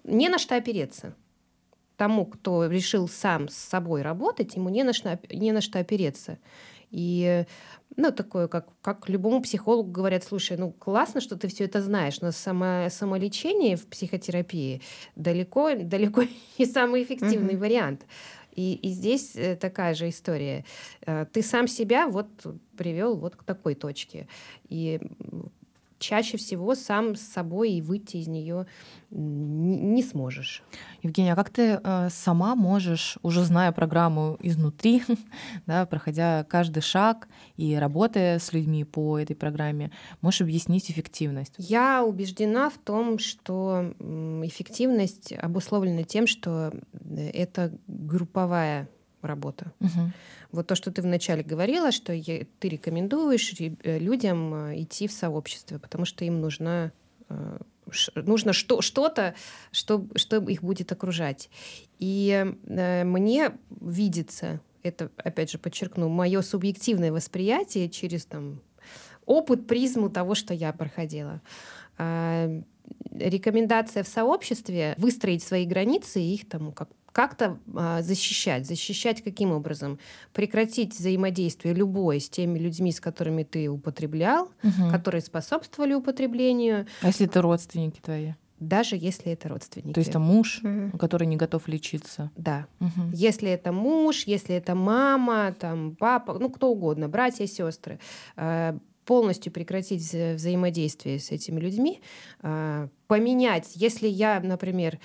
не 0.03 0.29
на 0.29 0.39
что 0.39 0.55
опереться 0.55 1.15
тому, 1.97 2.25
кто 2.25 2.65
решил 2.65 3.07
сам 3.07 3.47
с 3.49 3.55
собой 3.55 4.01
работать, 4.01 4.55
ему 4.55 4.69
не 4.69 4.83
на 4.83 4.93
что, 4.93 5.19
не 5.31 5.51
на 5.51 5.61
что 5.61 5.79
опереться. 5.79 6.37
И 6.91 7.45
ну, 7.97 8.11
такое, 8.11 8.47
как, 8.47 8.67
как 8.81 9.09
любому 9.09 9.41
психологу 9.41 9.89
говорят, 9.89 10.23
слушай, 10.23 10.57
ну 10.57 10.71
классно, 10.71 11.21
что 11.21 11.35
ты 11.35 11.47
все 11.47 11.65
это 11.65 11.81
знаешь, 11.81 12.21
но 12.21 12.31
само, 12.31 12.87
самолечение 12.89 13.75
в 13.77 13.87
психотерапии 13.87 14.81
далеко, 15.15 15.75
далеко 15.75 16.23
не 16.57 16.65
самый 16.65 17.03
эффективный 17.03 17.53
mm-hmm. 17.53 17.57
вариант. 17.57 18.05
И, 18.55 18.75
и 18.75 18.89
здесь 18.89 19.35
э, 19.35 19.55
такая 19.55 19.93
же 19.93 20.09
история. 20.09 20.63
Э, 21.05 21.25
ты 21.31 21.41
сам 21.41 21.67
себя 21.67 22.07
вот 22.07 22.27
привел 22.77 23.17
вот 23.17 23.35
к 23.35 23.43
такой 23.43 23.75
точке. 23.75 24.27
И 24.69 24.99
чаще 25.99 26.37
всего 26.37 26.75
сам 26.75 27.15
с 27.15 27.21
собой 27.21 27.71
и 27.71 27.81
выйти 27.81 28.17
из 28.17 28.27
нее 28.27 28.67
не 29.09 30.03
сможешь. 30.03 30.63
Евгения, 31.01 31.33
а 31.33 31.35
как 31.35 31.49
ты 31.49 31.79
э, 31.81 32.09
сама 32.09 32.55
можешь, 32.55 33.17
уже 33.21 33.43
зная 33.43 33.71
программу 33.71 34.37
изнутри, 34.41 35.03
да, 35.65 35.85
проходя 35.85 36.43
каждый 36.43 36.81
шаг 36.81 37.27
и 37.55 37.75
работая 37.75 38.39
с 38.39 38.51
людьми 38.51 38.83
по 38.83 39.17
этой 39.17 39.35
программе, 39.35 39.91
можешь 40.21 40.41
объяснить 40.41 40.91
эффективность? 40.91 41.53
Я 41.57 42.03
убеждена 42.03 42.69
в 42.69 42.77
том, 42.77 43.19
что 43.19 43.93
эффективность 44.43 45.33
обусловлена 45.33 46.03
тем, 46.03 46.27
что 46.27 46.73
э, 46.93 47.29
это 47.29 47.77
групповая 47.87 48.89
работа. 49.25 49.71
Угу. 49.79 50.11
Вот 50.51 50.67
то, 50.67 50.75
что 50.75 50.91
ты 50.91 51.01
вначале 51.01 51.43
говорила, 51.43 51.91
что 51.91 52.13
ты 52.13 52.69
рекомендуешь 52.69 53.53
э, 53.59 53.99
людям 53.99 54.53
э, 54.53 54.81
идти 54.81 55.07
в 55.07 55.11
сообщество, 55.11 55.79
потому 55.79 56.05
что 56.05 56.25
им 56.25 56.41
нужна 56.41 56.91
э, 57.29 57.57
нужно 58.15 58.53
что, 58.53 58.81
что-то, 58.81 59.35
что, 59.71 60.07
что 60.15 60.37
их 60.37 60.63
будет 60.63 60.91
окружать. 60.91 61.49
И 61.99 62.53
э, 62.65 63.03
мне 63.03 63.51
видится, 63.69 64.61
это, 64.83 65.11
опять 65.17 65.51
же, 65.51 65.57
подчеркну, 65.57 66.09
мое 66.09 66.41
субъективное 66.41 67.11
восприятие 67.11 67.89
через 67.89 68.25
там, 68.25 68.61
опыт, 69.25 69.67
призму 69.67 70.09
того, 70.09 70.35
что 70.35 70.53
я 70.53 70.73
проходила. 70.73 71.41
Э, 71.97 72.61
рекомендация 73.11 74.03
в 74.03 74.07
сообществе 74.07 74.95
выстроить 74.97 75.43
свои 75.43 75.65
границы 75.65 76.21
и 76.21 76.33
их 76.33 76.47
там 76.47 76.71
как 76.71 76.89
как-то 77.15 77.59
а, 77.73 78.01
защищать. 78.01 78.67
Защищать 78.67 79.23
каким 79.23 79.53
образом? 79.53 79.99
Прекратить 80.33 80.93
взаимодействие 80.93 81.73
любое 81.73 82.19
с 82.19 82.29
теми 82.29 82.59
людьми, 82.59 82.91
с 82.91 82.99
которыми 82.99 83.43
ты 83.43 83.69
употреблял, 83.69 84.51
угу. 84.61 84.91
которые 84.91 85.21
способствовали 85.21 85.93
употреблению. 85.93 86.87
А 87.01 87.07
если 87.07 87.25
это 87.25 87.41
родственники 87.41 88.01
твои? 88.01 88.33
даже 88.57 88.95
если 88.95 89.33
это 89.33 89.49
родственники. 89.49 89.93
То 89.93 89.99
есть 89.99 90.11
это 90.11 90.19
муж, 90.19 90.61
угу. 90.63 90.97
который 90.97 91.27
не 91.27 91.35
готов 91.35 91.67
лечиться. 91.67 92.31
Да. 92.37 92.67
Угу. 92.79 93.11
Если 93.13 93.49
это 93.49 93.73
муж, 93.73 94.23
если 94.23 94.55
это 94.55 94.75
мама, 94.75 95.53
там 95.59 95.95
папа, 95.97 96.37
ну 96.39 96.49
кто 96.49 96.71
угодно, 96.71 97.09
братья, 97.09 97.45
сестры, 97.47 97.99
э, 98.37 98.77
полностью 99.03 99.51
прекратить 99.51 100.01
взаимодействие 100.01 101.19
с 101.19 101.31
этими 101.31 101.59
людьми, 101.59 102.01
э, 102.43 102.87
поменять, 103.07 103.73
если 103.75 104.07
я, 104.07 104.39
например, 104.39 104.99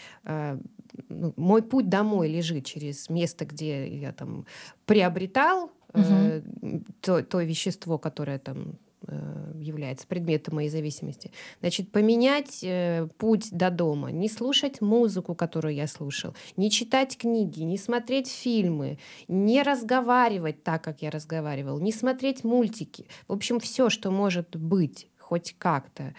ну, 1.09 1.33
мой 1.37 1.63
путь 1.63 1.89
домой 1.89 2.29
лежит 2.29 2.67
через 2.67 3.09
место, 3.09 3.45
где 3.45 3.89
я 3.89 4.13
там 4.13 4.47
приобретал 4.87 5.73
угу. 5.93 6.83
то, 7.01 7.23
то 7.23 7.41
вещество, 7.43 7.99
которое 7.99 8.39
там 8.39 8.79
Э, 9.07 9.53
является 9.55 10.07
предметом 10.07 10.57
моей 10.57 10.69
зависимости. 10.69 11.33
Значит, 11.61 11.91
поменять 11.91 12.61
э, 12.63 13.09
путь 13.17 13.49
до 13.51 13.71
дома, 13.71 14.11
не 14.11 14.29
слушать 14.29 14.83
музыку, 14.83 15.35
которую 15.35 15.75
я 15.75 15.87
слушал, 15.87 16.35
не 16.59 16.71
читать 16.71 17.17
книги, 17.17 17.63
не 17.63 17.79
смотреть 17.79 18.29
фильмы, 18.29 18.99
не 19.27 19.63
разговаривать 19.63 20.63
так, 20.63 20.85
как 20.85 21.01
я 21.01 21.11
разговаривал, 21.11 21.81
не 21.81 21.93
смотреть 21.93 22.45
мультики. 22.45 23.07
В 23.27 23.33
общем, 23.33 23.59
все, 23.59 23.89
что 23.89 24.11
может 24.11 24.55
быть 24.55 25.09
хоть 25.19 25.55
как-то 25.57 26.15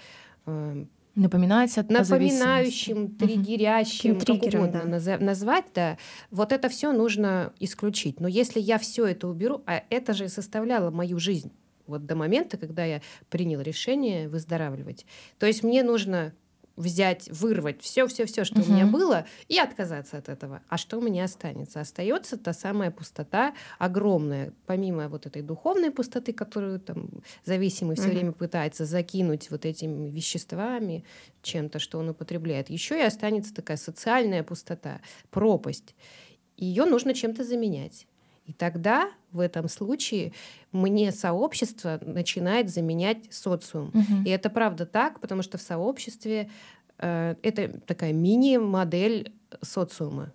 э, 0.47 0.85
Напоминать 1.15 1.77
от 1.77 1.89
Напоминающим, 1.89 3.15
триггерящим, 3.15 4.18
угу. 4.18 4.25
как 4.25 4.44
угодно 4.44 4.84
да. 4.86 5.18
назвать, 5.18 5.65
да. 5.75 5.98
Вот 6.30 6.53
это 6.53 6.70
все 6.70 6.94
нужно 6.94 7.51
исключить. 7.60 8.22
Но 8.22 8.30
если 8.30 8.62
я 8.62 8.77
все 8.77 9.06
это 9.06 9.27
уберу, 9.27 9.62
а 9.65 9.84
это 9.89 10.13
же 10.13 10.30
составляло 10.30 10.89
мою 10.89 11.20
жизнь, 11.20 11.51
вот 11.86 12.06
до 12.06 12.15
момента, 12.15 12.58
когда 12.58 12.86
я 12.86 13.01
принял 13.30 13.60
решение 13.60 14.30
выздоравливать. 14.30 15.06
То 15.38 15.48
есть 15.48 15.63
мне 15.63 15.84
нужно 15.84 16.34
взять, 16.81 17.29
вырвать 17.29 17.81
все-все-все, 17.81 18.43
что 18.43 18.59
угу. 18.59 18.69
у 18.69 18.73
меня 18.73 18.85
было, 18.85 19.25
и 19.47 19.57
отказаться 19.57 20.17
от 20.17 20.29
этого. 20.29 20.61
А 20.67 20.77
что 20.77 20.97
у 20.97 21.01
меня 21.01 21.23
останется? 21.23 21.79
Остается 21.79 22.38
та 22.38 22.53
самая 22.53 22.91
пустота 22.91 23.53
огромная, 23.79 24.53
помимо 24.65 25.07
вот 25.07 25.25
этой 25.25 25.41
духовной 25.41 25.91
пустоты, 25.91 26.33
которую 26.33 26.79
там 26.79 27.09
зависимый 27.45 27.95
все 27.95 28.07
угу. 28.07 28.13
время 28.13 28.31
пытается 28.33 28.85
закинуть 28.85 29.50
вот 29.51 29.65
этими 29.65 30.09
веществами, 30.09 31.05
чем-то, 31.41 31.79
что 31.79 32.00
он 32.00 32.09
употребляет. 32.09 32.69
Еще 32.69 32.97
и 33.00 33.03
останется 33.03 33.53
такая 33.53 33.77
социальная 33.77 34.43
пустота, 34.43 35.00
пропасть. 35.29 35.95
Ее 36.57 36.85
нужно 36.85 37.13
чем-то 37.13 37.43
заменять. 37.43 38.07
И 38.45 38.53
тогда 38.53 39.12
в 39.31 39.39
этом 39.39 39.67
случае 39.69 40.33
мне 40.71 41.12
сообщество 41.12 42.00
начинает 42.01 42.69
заменять 42.69 43.31
социум. 43.31 43.89
Угу. 43.89 44.24
И 44.25 44.29
это 44.29 44.50
правда 44.50 44.86
так, 44.86 45.19
потому 45.19 45.41
что 45.41 45.57
в 45.57 45.62
сообществе 45.62 46.50
э, 46.98 47.36
это 47.41 47.79
такая 47.81 48.13
мини-модель 48.13 49.33
социума. 49.62 50.33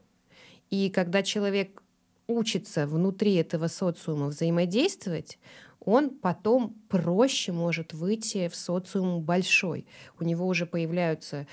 И 0.71 0.91
когда 0.91 1.23
человек 1.23 1.83
учится 2.27 2.87
внутри 2.87 3.35
этого 3.35 3.69
социума 3.69 4.27
взаимодействовать, 4.27 5.39
он 5.81 6.11
потом 6.11 6.75
проще 6.89 7.53
может 7.53 7.93
выйти 7.93 8.49
в 8.49 8.57
социум 8.57 9.23
большой. 9.23 9.87
У 10.19 10.25
него 10.25 10.47
уже 10.47 10.67
появляются 10.67 11.47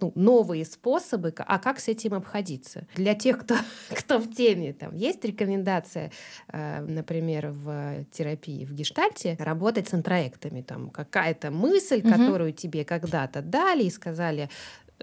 ну, 0.00 0.12
новые 0.14 0.64
способы, 0.64 1.34
а 1.36 1.58
как 1.58 1.80
с 1.80 1.88
этим 1.88 2.14
обходиться. 2.14 2.86
Для 2.94 3.14
тех, 3.14 3.38
кто, 3.38 3.56
кто 3.90 4.18
в 4.18 4.32
теме, 4.32 4.72
там 4.72 4.94
есть 4.94 5.24
рекомендация, 5.24 6.10
э, 6.48 6.80
например, 6.80 7.50
в 7.50 8.04
терапии, 8.10 8.64
в 8.64 8.72
гештальте, 8.72 9.36
работать 9.38 9.88
с 9.88 9.94
интроектами. 9.94 10.62
Там 10.62 10.90
какая-то 10.90 11.50
мысль, 11.50 12.00
угу. 12.00 12.10
которую 12.10 12.52
тебе 12.52 12.84
когда-то 12.84 13.42
дали 13.42 13.84
и 13.84 13.90
сказали, 13.90 14.48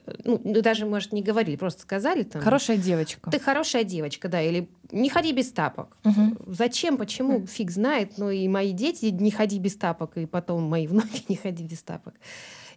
э, 0.05 0.13
ну, 0.24 0.42
ну, 0.44 0.61
даже, 0.61 0.85
может, 0.85 1.11
не 1.11 1.22
говорили, 1.22 1.55
просто 1.55 1.81
сказали 1.81 2.24
там... 2.24 2.42
Хорошая 2.42 2.77
девочка. 2.77 3.31
Ты 3.31 3.40
хорошая 3.40 3.83
девочка, 3.83 4.27
да, 4.27 4.42
или 4.42 4.70
не 4.92 5.09
ходи 5.09 5.33
без 5.33 5.51
тапок. 5.51 5.98
Угу. 6.03 6.53
Зачем, 6.53 6.98
почему, 6.98 7.37
угу. 7.37 7.48
фиг 7.48 7.72
знает, 7.72 8.18
но 8.18 8.31
и 8.31 8.48
мои 8.48 8.72
дети 8.72 9.05
не 9.05 9.31
ходи 9.31 9.59
без 9.59 9.75
тапок, 9.75 10.18
и 10.18 10.25
потом 10.25 10.63
мои 10.63 10.87
внуки 10.87 11.24
не 11.27 11.35
ходи 11.35 11.63
без 11.63 11.81
тапок. 11.81 12.13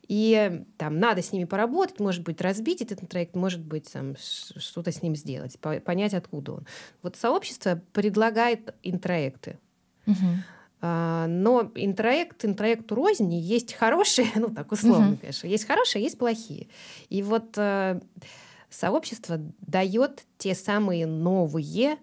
И 0.06 0.64
там 0.76 0.98
надо 0.98 1.22
с 1.22 1.32
ними 1.32 1.44
поработать, 1.44 2.00
может 2.00 2.22
быть, 2.22 2.40
разбить 2.40 2.82
этот 2.82 3.08
проект, 3.08 3.34
может 3.36 3.60
быть, 3.60 3.92
там, 3.92 4.14
что-то 4.16 4.92
с 4.92 5.02
ним 5.02 5.16
сделать, 5.16 5.58
понять, 5.58 6.14
откуда 6.14 6.52
он. 6.52 6.66
Вот 7.02 7.16
сообщество 7.16 7.82
предлагает 7.92 8.74
интроекты. 8.82 9.58
Угу. 10.06 10.16
А, 10.80 11.26
но 11.26 11.70
интроект, 11.74 12.44
интроекту 12.44 12.94
розни 12.94 13.34
есть 13.34 13.74
хорошие, 13.74 14.28
ну 14.36 14.48
так 14.48 14.70
условно, 14.70 15.12
угу. 15.12 15.18
конечно, 15.18 15.46
есть 15.46 15.66
хорошие, 15.66 16.02
есть 16.02 16.18
плохие. 16.18 16.68
И 17.08 17.22
вот 17.22 17.56
э, 17.56 18.00
сообщество 18.70 19.40
дает 19.60 20.24
те 20.38 20.54
самые 20.54 21.06
новые 21.06 21.98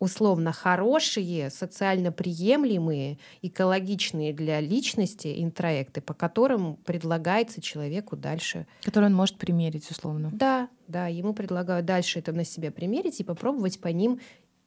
условно 0.00 0.52
хорошие, 0.52 1.50
социально 1.50 2.10
приемлемые, 2.10 3.18
экологичные 3.42 4.32
для 4.32 4.58
личности 4.58 5.42
интроекты, 5.42 6.00
по 6.00 6.14
которым 6.14 6.76
предлагается 6.76 7.60
человеку 7.60 8.16
дальше. 8.16 8.66
Которые 8.82 9.10
он 9.10 9.14
может 9.14 9.36
примерить, 9.36 9.88
условно. 9.90 10.30
Да, 10.32 10.68
да, 10.88 11.06
ему 11.06 11.34
предлагают 11.34 11.86
дальше 11.86 12.18
это 12.18 12.32
на 12.32 12.44
себя 12.44 12.72
примерить 12.72 13.20
и 13.20 13.24
попробовать 13.24 13.78
по 13.78 13.88
ним 13.88 14.20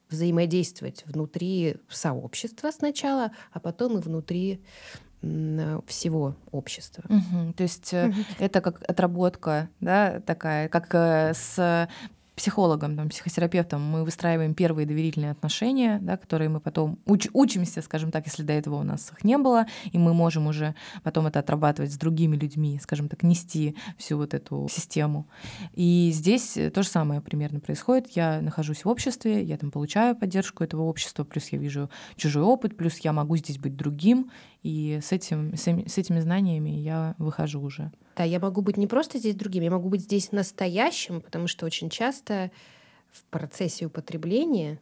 взаимодействовать 0.10 1.04
внутри 1.08 1.78
сообщества 1.90 2.70
сначала, 2.72 3.32
а 3.52 3.60
потом 3.60 3.98
и 3.98 4.02
внутри 4.02 4.62
всего 5.88 6.36
общества. 6.52 7.06
Угу. 7.08 7.54
То 7.54 7.64
есть 7.64 7.94
угу. 7.94 8.14
это 8.40 8.62
как 8.62 8.84
отработка, 8.88 9.70
да, 9.80 10.20
такая, 10.20 10.68
как 10.68 10.94
э, 10.94 11.34
с 11.34 11.88
психологом, 12.36 12.96
там, 12.96 13.10
психотерапевтом 13.10 13.82
мы 13.82 14.04
выстраиваем 14.04 14.56
первые 14.56 14.88
доверительные 14.88 15.32
отношения, 15.32 16.00
да, 16.02 16.18
которые 16.18 16.50
мы 16.50 16.60
потом 16.60 17.00
уч- 17.06 17.30
учимся, 17.34 17.82
скажем 17.82 18.12
так, 18.12 18.26
если 18.26 18.44
до 18.44 18.54
этого 18.54 18.76
у 18.76 18.84
нас 18.84 19.12
их 19.12 19.24
не 19.24 19.38
было, 19.38 19.68
и 19.92 19.98
мы 19.98 20.14
можем 20.14 20.48
уже 20.48 20.76
потом 21.04 21.28
это 21.28 21.40
отрабатывать 21.40 21.92
с 21.92 21.98
другими 21.98 22.36
людьми, 22.36 22.80
скажем 22.82 23.08
так, 23.08 23.24
нести 23.24 23.76
всю 23.98 24.18
вот 24.18 24.34
эту 24.34 24.68
систему. 24.70 25.28
И 25.74 26.12
здесь 26.14 26.58
то 26.74 26.84
же 26.84 26.88
самое 26.90 27.22
примерно 27.22 27.60
происходит. 27.60 28.10
Я 28.16 28.42
нахожусь 28.42 28.86
в 28.86 28.90
обществе, 28.90 29.44
я 29.44 29.58
там 29.58 29.72
получаю 29.72 30.16
поддержку 30.16 30.64
этого 30.64 30.84
общества, 30.84 31.24
плюс 31.24 31.50
я 31.50 31.60
вижу 31.60 31.90
чужой 32.16 32.44
опыт, 32.44 32.76
плюс 32.78 32.98
я 33.00 33.14
могу 33.14 33.38
здесь 33.38 33.58
быть 33.60 33.76
другим, 33.76 34.32
и 34.64 35.00
с, 35.02 35.12
этим, 35.12 35.56
с, 35.56 35.68
этими 35.68 36.20
знаниями 36.22 36.70
я 36.70 37.16
выхожу 37.18 37.62
уже. 37.62 37.92
Да, 38.16 38.24
я 38.24 38.40
могу 38.40 38.62
быть 38.62 38.78
не 38.78 38.88
просто 38.88 39.20
здесь 39.20 39.36
другим, 39.36 39.64
я 39.64 39.72
могу 39.72 39.90
быть 39.90 40.02
здесь 40.02 40.32
настоящим, 40.32 41.20
потому 41.20 41.48
что 41.48 41.66
очень 41.66 41.90
часто 41.90 42.50
в 43.12 43.24
процессе 43.26 43.86
употребления 43.86 44.80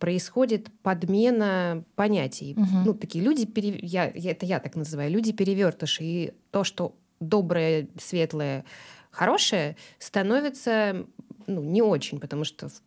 происходит 0.00 0.70
подмена 0.82 1.84
понятий. 1.94 2.54
Угу. 2.58 2.76
Ну, 2.84 2.94
такие 2.94 3.24
люди, 3.24 3.46
пере... 3.46 3.78
я, 3.80 4.06
это 4.06 4.44
я 4.44 4.58
так 4.58 4.74
называю, 4.74 5.10
люди 5.12 5.32
перевертыши. 5.32 6.02
И 6.02 6.34
то, 6.50 6.64
что 6.64 6.96
доброе, 7.20 7.88
светлое, 7.98 8.64
хорошее, 9.12 9.76
становится 10.00 11.06
ну, 11.46 11.62
не 11.62 11.82
очень, 11.82 12.18
потому 12.18 12.42
что 12.42 12.68
в 12.68 12.82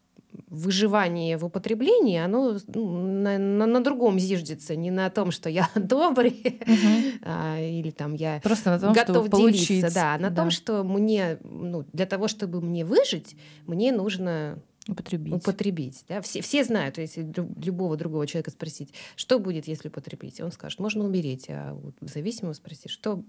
выживание 0.48 1.38
в 1.38 1.46
употреблении, 1.46 2.18
оно 2.18 2.58
ну, 2.68 3.02
на, 3.02 3.38
на, 3.38 3.66
на 3.66 3.84
другом 3.84 4.20
зиждется, 4.20 4.76
не 4.76 4.92
на 4.92 5.10
том, 5.10 5.32
что 5.32 5.50
я 5.50 5.70
добрый 5.76 6.62
угу. 6.62 7.20
а, 7.24 7.60
или 7.60 7.92
там 7.92 8.14
я 8.14 8.40
Просто 8.42 8.72
на 8.72 8.80
том, 8.80 8.94
готов 8.94 9.28
чтобы 9.28 9.38
делиться, 9.38 9.68
получить. 9.68 9.94
да, 9.94 10.18
на 10.18 10.30
да. 10.30 10.42
том, 10.42 10.52
что 10.52 10.84
мне, 10.84 11.40
ну, 11.44 11.86
для 11.94 12.06
того, 12.06 12.28
чтобы 12.28 12.62
мне 12.62 12.86
выжить, 12.86 13.36
мне 13.66 13.92
нужно 13.92 14.60
употребить. 14.92 15.34
употребить 15.34 16.04
да? 16.08 16.22
все, 16.22 16.42
все 16.42 16.64
знают, 16.64 16.98
если 16.98 17.32
любого 17.64 17.98
другого 17.98 18.28
человека 18.28 18.52
спросить, 18.52 18.94
что 19.16 19.40
будет, 19.40 19.68
если 19.68 19.90
употребить, 19.90 20.42
он 20.42 20.52
скажет, 20.52 20.80
можно 20.80 21.04
умереть, 21.04 21.46
а 21.50 21.74
вот 21.74 21.96
зависимого 22.02 22.54
спросить, 22.54 22.92
что, 22.92 23.24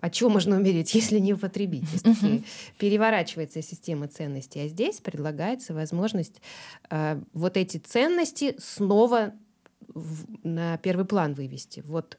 от 0.00 0.12
чего 0.12 0.30
можно 0.30 0.56
умереть, 0.56 0.94
если 0.94 1.18
не 1.18 1.34
употребить? 1.34 1.84
Есть 1.92 2.06
переворачивается 2.78 3.62
система 3.62 4.08
ценностей, 4.08 4.60
а 4.60 4.68
здесь 4.68 5.00
предлагается 5.00 5.74
возможность 5.74 6.40
э, 6.90 7.20
вот 7.32 7.56
эти 7.56 7.78
ценности 7.78 8.54
снова 8.58 9.32
в, 9.88 10.26
на 10.42 10.78
первый 10.78 11.04
план 11.04 11.34
вывести. 11.34 11.82
Вот 11.86 12.18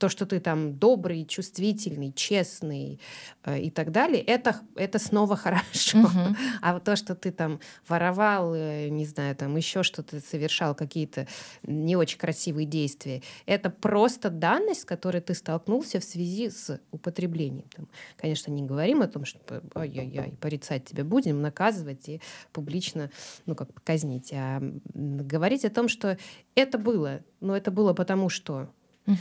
то, 0.00 0.08
что 0.08 0.24
ты 0.24 0.40
там 0.40 0.78
добрый, 0.78 1.26
чувствительный, 1.26 2.12
честный 2.12 2.98
э, 3.44 3.60
и 3.60 3.70
так 3.70 3.92
далее, 3.92 4.22
это, 4.22 4.56
это 4.74 4.98
снова 4.98 5.36
хорошо. 5.44 5.98
Угу. 5.98 6.36
А 6.62 6.74
вот 6.74 6.84
то, 6.84 6.96
что 6.96 7.14
ты 7.14 7.30
там 7.30 7.60
воровал, 7.86 8.54
э, 8.54 8.88
не 8.88 9.04
знаю, 9.04 9.36
там 9.36 9.54
еще 9.56 9.82
что-то 9.82 10.20
совершал, 10.20 10.74
какие-то 10.74 11.28
не 11.64 11.96
очень 11.96 12.18
красивые 12.18 12.66
действия, 12.66 13.22
это 13.44 13.68
просто 13.68 14.30
данность, 14.30 14.80
с 14.80 14.84
которой 14.86 15.20
ты 15.20 15.34
столкнулся 15.34 16.00
в 16.00 16.04
связи 16.04 16.48
с 16.48 16.80
употреблением. 16.92 17.66
Там, 17.76 17.86
конечно, 18.16 18.50
не 18.50 18.62
говорим 18.62 19.02
о 19.02 19.06
том, 19.06 19.26
что 19.26 19.62
ай-яй-яй, 19.74 20.32
порицать 20.40 20.86
тебя 20.86 21.04
будем, 21.04 21.42
наказывать 21.42 22.08
и 22.08 22.22
публично, 22.52 23.10
ну, 23.44 23.54
как 23.54 23.68
казнить, 23.84 24.32
а 24.32 24.60
говорить 24.94 25.66
о 25.66 25.70
том, 25.70 25.88
что 25.88 26.16
это 26.54 26.78
было, 26.78 27.20
но 27.40 27.54
это 27.54 27.70
было 27.70 27.92
потому 27.92 28.30
что. 28.30 28.70
Угу. 29.06 29.16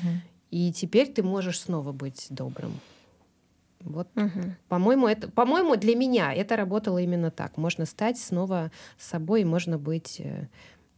И 0.51 0.71
теперь 0.71 1.07
ты 1.07 1.23
можешь 1.23 1.59
снова 1.59 1.91
быть 1.91 2.27
добрым. 2.29 2.73
Вот, 3.81 4.09
угу. 4.15 4.55
по-моему, 4.67 5.07
это, 5.07 5.29
по-моему, 5.31 5.77
для 5.77 5.95
меня 5.95 6.33
это 6.33 6.57
работало 6.57 6.97
именно 6.97 7.31
так. 7.31 7.57
Можно 7.57 7.85
стать 7.85 8.19
снова 8.19 8.71
собой, 8.97 9.45
можно 9.45 9.77
быть 9.77 10.19
э, 10.19 10.47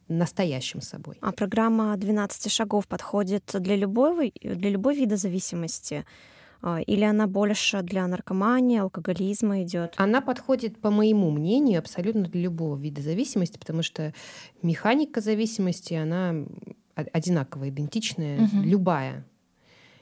настоящим 0.07 0.81
собой. 0.81 1.17
А 1.21 1.31
программа 1.31 1.95
12 1.95 2.51
шагов 2.51 2.87
подходит 2.87 3.43
для 3.53 3.75
любой, 3.75 4.33
для 4.41 4.69
любой 4.69 4.95
вида 4.95 5.15
зависимости? 5.15 6.05
А, 6.63 6.79
или 6.81 7.03
она 7.03 7.27
больше 7.27 7.81
для 7.81 8.07
наркомании, 8.07 8.79
алкоголизма 8.79 9.61
идет? 9.61 9.93
Она 9.97 10.21
подходит, 10.21 10.79
по 10.79 10.89
моему 10.89 11.29
мнению, 11.29 11.79
абсолютно 11.79 12.23
для 12.23 12.41
любого 12.41 12.77
вида 12.77 13.01
зависимости, 13.01 13.59
потому 13.59 13.83
что 13.83 14.13
механика 14.63 15.21
зависимости, 15.21 15.93
она 15.93 16.35
одинаковая, 16.95 17.69
идентичная, 17.69 18.43
угу. 18.45 18.61
любая 18.63 19.25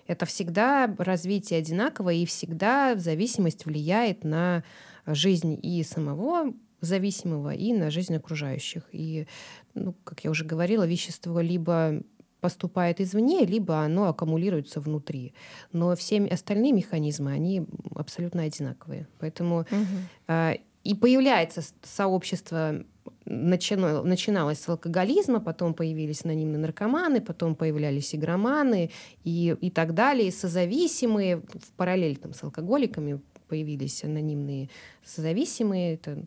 это 0.10 0.26
всегда 0.26 0.93
развитие 0.98 1.60
одинаковое, 1.60 2.15
и 2.15 2.26
всегда 2.26 2.95
зависимость 2.95 3.65
влияет 3.65 4.24
на 4.24 4.63
жизнь 5.06 5.60
и 5.62 5.84
самого 5.84 6.52
зависимого, 6.82 7.54
и 7.54 7.74
на 7.74 7.91
жизнь 7.91 8.15
окружающих. 8.15 8.84
И, 8.91 9.28
ну, 9.76 9.93
как 10.04 10.24
я 10.24 10.32
уже 10.32 10.45
говорила, 10.45 10.88
вещество 10.88 11.39
либо 11.41 12.02
поступает 12.41 13.00
извне, 13.02 13.45
либо 13.45 13.84
оно 13.84 14.08
аккумулируется 14.08 14.82
внутри. 14.82 15.36
Но 15.74 15.95
все 15.95 16.26
остальные 16.26 16.72
механизмы, 16.72 17.32
они 17.32 17.67
абсолютно 17.93 18.41
одинаковые. 18.43 19.08
Поэтому 19.19 19.60
угу. 19.60 19.86
э, 20.28 20.56
и 20.84 20.95
появляется 20.95 21.62
сообщество 21.84 22.84
начино, 23.30 24.04
начиналось 24.04 24.60
с 24.60 24.68
алкоголизма, 24.68 25.39
потом 25.39 25.74
появились 25.74 26.26
анонимные 26.26 26.60
наркоманы, 26.60 27.22
потом 27.22 27.56
появлялись 27.56 28.13
игроманы 28.13 28.92
и, 29.24 29.56
и 29.62 29.70
так 29.70 29.94
далее, 29.94 30.32
созависимые, 30.32 31.38
в 31.38 31.72
параллель 31.78 32.18
там, 32.18 32.34
с 32.34 32.44
алкоголиками 32.44 33.22
появились 33.48 34.04
анонимные 34.04 34.70
созависимые, 35.04 35.96
это 35.96 36.26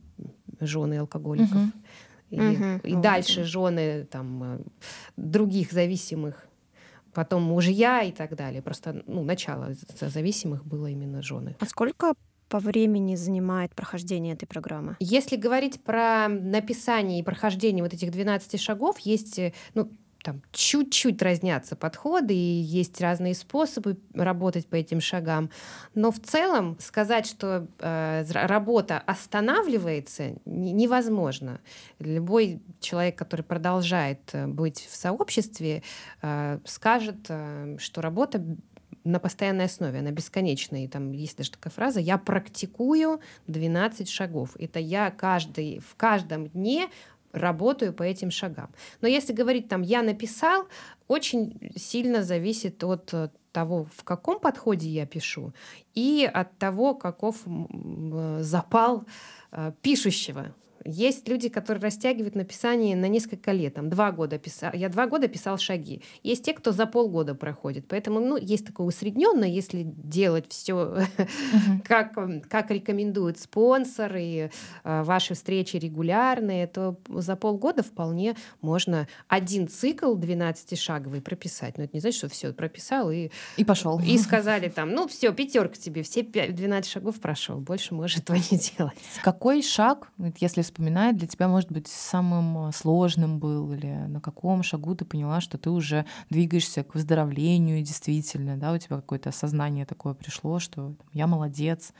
жены 0.60 0.98
алкоголиков. 0.98 1.56
Угу. 1.56 1.72
И, 2.30 2.40
угу. 2.40 2.64
и 2.84 2.94
дальше 2.94 3.44
жены 3.44 4.04
там, 4.04 4.42
э, 4.42 4.58
других 5.16 5.70
зависимых 5.70 6.46
потом 7.12 7.42
мужья 7.42 8.02
и 8.02 8.12
так 8.12 8.34
далее. 8.36 8.62
Просто 8.62 9.02
ну, 9.06 9.22
начало 9.22 9.74
зависимых 10.00 10.64
было 10.64 10.86
именно 10.86 11.22
жены. 11.22 11.56
А 11.60 11.66
сколько 11.66 12.14
по 12.52 12.58
времени 12.58 13.14
занимает 13.14 13.74
прохождение 13.74 14.34
этой 14.34 14.44
программы? 14.44 14.96
Если 15.00 15.36
говорить 15.36 15.82
про 15.82 16.28
написание 16.28 17.20
и 17.20 17.22
прохождение 17.22 17.82
вот 17.82 17.94
этих 17.94 18.10
12 18.10 18.60
шагов, 18.60 18.98
есть 18.98 19.38
э, 19.38 19.54
ну, 19.72 19.90
там 20.22 20.42
чуть-чуть 20.52 21.22
разнятся 21.22 21.76
подходы, 21.76 22.34
и 22.34 22.36
есть 22.36 23.00
разные 23.00 23.34
способы 23.34 23.96
работать 24.12 24.66
по 24.66 24.76
этим 24.76 25.00
шагам. 25.00 25.48
Но 25.94 26.10
в 26.12 26.20
целом 26.20 26.76
сказать, 26.78 27.26
что 27.26 27.66
э, 27.78 28.24
работа 28.32 28.98
останавливается, 28.98 30.34
невозможно. 30.44 31.58
Любой 32.00 32.60
человек, 32.80 33.16
который 33.16 33.46
продолжает 33.46 34.20
э, 34.34 34.46
быть 34.46 34.86
в 34.90 34.94
сообществе, 34.94 35.82
э, 36.20 36.58
скажет, 36.66 37.26
э, 37.30 37.76
что 37.78 38.02
работа 38.02 38.44
на 39.04 39.18
постоянной 39.18 39.66
основе, 39.66 39.98
она 39.98 40.10
бесконечная. 40.10 40.84
И 40.84 40.88
там 40.88 41.12
есть 41.12 41.36
даже 41.36 41.52
такая 41.52 41.72
фраза 41.72 42.00
«я 42.00 42.18
практикую 42.18 43.20
12 43.46 44.08
шагов». 44.08 44.56
Это 44.58 44.78
я 44.78 45.10
каждый, 45.10 45.80
в 45.80 45.94
каждом 45.96 46.48
дне 46.48 46.88
работаю 47.32 47.92
по 47.92 48.02
этим 48.02 48.30
шагам. 48.30 48.70
Но 49.00 49.08
если 49.08 49.32
говорить 49.32 49.68
там 49.68 49.82
«я 49.82 50.02
написал», 50.02 50.66
очень 51.08 51.72
сильно 51.76 52.22
зависит 52.22 52.82
от 52.84 53.12
э, 53.12 53.28
того, 53.52 53.86
в 53.94 54.04
каком 54.04 54.40
подходе 54.40 54.88
я 54.88 55.06
пишу, 55.06 55.52
и 55.94 56.28
от 56.32 56.56
того, 56.58 56.94
каков 56.94 57.36
э, 57.46 58.38
запал 58.40 59.04
э, 59.50 59.72
пишущего. 59.82 60.54
Есть 60.84 61.28
люди, 61.28 61.48
которые 61.48 61.82
растягивают 61.82 62.34
написание 62.34 62.96
на 62.96 63.06
несколько 63.06 63.52
лет. 63.52 63.74
Там, 63.74 63.88
два 63.88 64.12
года 64.12 64.38
писал, 64.38 64.72
я 64.74 64.88
два 64.88 65.06
года 65.06 65.28
писал 65.28 65.58
шаги. 65.58 66.02
Есть 66.22 66.44
те, 66.44 66.52
кто 66.52 66.72
за 66.72 66.86
полгода 66.86 67.34
проходит. 67.34 67.86
Поэтому 67.88 68.20
ну, 68.20 68.36
есть 68.36 68.66
такое 68.66 68.86
усредненное, 68.86 69.48
если 69.48 69.82
делать 69.84 70.46
все 70.48 71.04
как, 71.84 72.14
как 72.48 72.70
рекомендуют 72.70 73.38
спонсоры, 73.38 74.50
э, 74.84 75.02
ваши 75.02 75.34
встречи 75.34 75.76
регулярные, 75.76 76.66
то 76.66 76.98
за 77.08 77.36
полгода 77.36 77.82
вполне 77.82 78.36
можно 78.60 79.06
один 79.28 79.68
цикл 79.68 80.16
12-шаговый 80.16 81.20
прописать. 81.20 81.78
Но 81.78 81.84
это 81.84 81.94
не 81.94 82.00
значит, 82.00 82.18
что 82.18 82.28
все 82.28 82.52
прописал 82.52 83.10
и, 83.10 83.30
и 83.56 83.64
пошел. 83.64 84.00
И 84.00 84.18
сказали 84.18 84.68
там, 84.68 84.90
ну 84.90 85.06
все, 85.08 85.32
пятерка 85.32 85.76
тебе, 85.76 86.02
все 86.02 86.22
12 86.22 86.90
шагов 86.90 87.20
прошел, 87.20 87.58
больше 87.58 87.94
можешь 87.94 88.18
этого 88.18 88.36
не 88.36 88.58
делать. 88.76 88.98
Какой 89.22 89.62
шаг, 89.62 90.10
если 90.40 90.62
вспоминает, 90.72 91.16
для 91.16 91.28
тебя, 91.28 91.48
может 91.48 91.70
быть, 91.70 91.86
самым 91.88 92.68
э, 92.68 92.72
сложным 92.72 93.38
был, 93.38 93.72
или 93.72 94.06
на 94.08 94.20
каком 94.20 94.62
шагу 94.62 94.94
ты 94.94 95.04
поняла, 95.04 95.40
что 95.40 95.58
ты 95.58 95.70
уже 95.70 96.06
двигаешься 96.30 96.82
к 96.82 96.94
выздоровлению 96.94 97.82
действительно, 97.82 98.56
да, 98.56 98.72
у 98.72 98.78
тебя 98.78 98.96
какое-то 98.96 99.28
осознание 99.28 99.84
такое 99.84 100.14
пришло, 100.14 100.58
что 100.58 100.94
я 101.12 101.26
молодец, 101.26 101.92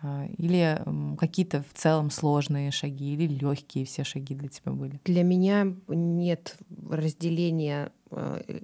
а, 0.00 0.26
или 0.38 0.80
какие-то 1.18 1.62
в 1.62 1.76
целом 1.76 2.10
сложные 2.10 2.70
шаги, 2.70 3.14
или 3.14 3.26
легкие 3.26 3.84
все 3.84 4.04
шаги 4.04 4.34
для 4.34 4.48
тебя 4.48 4.72
были? 4.72 5.00
Для 5.04 5.22
меня 5.22 5.74
нет 5.88 6.56
разделения 6.88 7.92
э, 8.10 8.60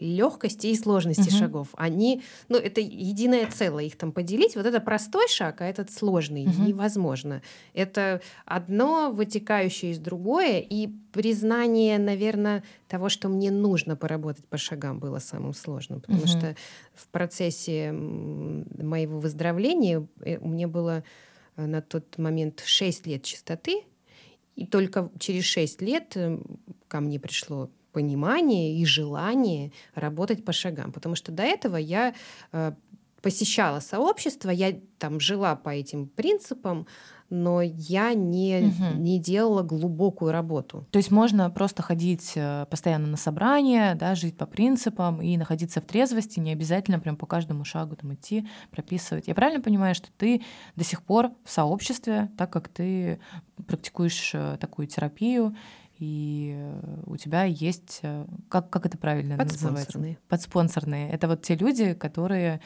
легкости 0.00 0.68
и 0.68 0.76
сложности 0.76 1.28
угу. 1.28 1.36
шагов. 1.38 1.68
Они, 1.74 2.22
ну, 2.48 2.56
это 2.56 2.80
единое 2.80 3.46
целое, 3.50 3.84
их 3.84 3.96
там 3.96 4.12
поделить. 4.12 4.56
Вот 4.56 4.66
это 4.66 4.80
простой 4.80 5.28
шаг, 5.28 5.60
а 5.60 5.66
этот 5.66 5.90
сложный 5.90 6.44
угу. 6.46 6.62
невозможно. 6.62 7.42
Это 7.74 8.20
одно 8.44 9.10
вытекающее 9.10 9.92
из 9.92 9.98
другое, 9.98 10.60
и 10.60 10.88
признание, 11.12 11.98
наверное, 11.98 12.62
того, 12.86 13.08
что 13.08 13.28
мне 13.28 13.50
нужно 13.50 13.96
поработать 13.96 14.46
по 14.46 14.56
шагам, 14.56 14.98
было 14.98 15.18
самым 15.18 15.54
сложным, 15.54 16.00
потому 16.00 16.20
угу. 16.20 16.28
что 16.28 16.56
в 16.94 17.08
процессе 17.08 17.92
моего 17.92 19.18
выздоровления 19.18 20.06
э, 20.20 20.38
у 20.38 20.48
меня 20.48 20.68
было 20.68 21.04
э, 21.56 21.66
на 21.66 21.82
тот 21.82 22.18
момент 22.18 22.62
6 22.64 23.06
лет 23.06 23.22
чистоты, 23.22 23.82
и 24.56 24.66
только 24.66 25.10
через 25.18 25.44
6 25.44 25.82
лет 25.82 26.16
э, 26.16 26.38
ко 26.88 27.00
мне 27.00 27.20
пришло 27.20 27.70
понимание 27.92 28.76
и 28.76 28.84
желание 28.84 29.72
работать 29.94 30.44
по 30.44 30.52
шагам. 30.52 30.92
Потому 30.92 31.14
что 31.14 31.32
до 31.32 31.42
этого 31.42 31.76
я 31.76 32.14
э, 32.52 32.72
посещала 33.22 33.80
сообщество, 33.80 34.50
я 34.50 34.78
там 34.98 35.20
жила 35.20 35.56
по 35.56 35.70
этим 35.70 36.06
принципам, 36.08 36.86
но 37.30 37.60
я 37.60 38.14
не, 38.14 38.72
угу. 38.78 38.98
не 38.98 39.18
делала 39.18 39.62
глубокую 39.62 40.32
работу. 40.32 40.86
То 40.90 40.98
есть 40.98 41.10
можно 41.10 41.50
просто 41.50 41.82
ходить 41.82 42.32
э, 42.36 42.66
постоянно 42.70 43.06
на 43.06 43.16
собрания, 43.16 43.94
да, 43.94 44.14
жить 44.14 44.36
по 44.36 44.46
принципам 44.46 45.20
и 45.20 45.36
находиться 45.36 45.80
в 45.80 45.84
трезвости, 45.84 46.40
не 46.40 46.52
обязательно 46.52 46.98
прям 46.98 47.16
по 47.16 47.26
каждому 47.26 47.64
шагу 47.64 47.96
там 47.96 48.14
идти, 48.14 48.48
прописывать. 48.70 49.28
Я 49.28 49.34
правильно 49.34 49.62
понимаю, 49.62 49.94
что 49.94 50.08
ты 50.16 50.42
до 50.76 50.84
сих 50.84 51.02
пор 51.02 51.30
в 51.44 51.50
сообществе, 51.50 52.30
так 52.38 52.50
как 52.50 52.68
ты 52.68 53.20
практикуешь 53.66 54.30
э, 54.34 54.56
такую 54.58 54.88
терапию, 54.88 55.54
и 55.98 56.54
э, 56.56 57.00
у 57.06 57.16
тебя 57.16 57.44
есть, 57.44 58.00
э, 58.02 58.24
как, 58.48 58.70
как 58.70 58.86
это 58.86 58.96
правильно 58.96 59.36
называется? 59.36 60.16
Подспонсорные. 60.28 61.10
Это 61.10 61.26
вот 61.26 61.42
те 61.42 61.56
люди, 61.56 61.94
которые, 61.94 62.60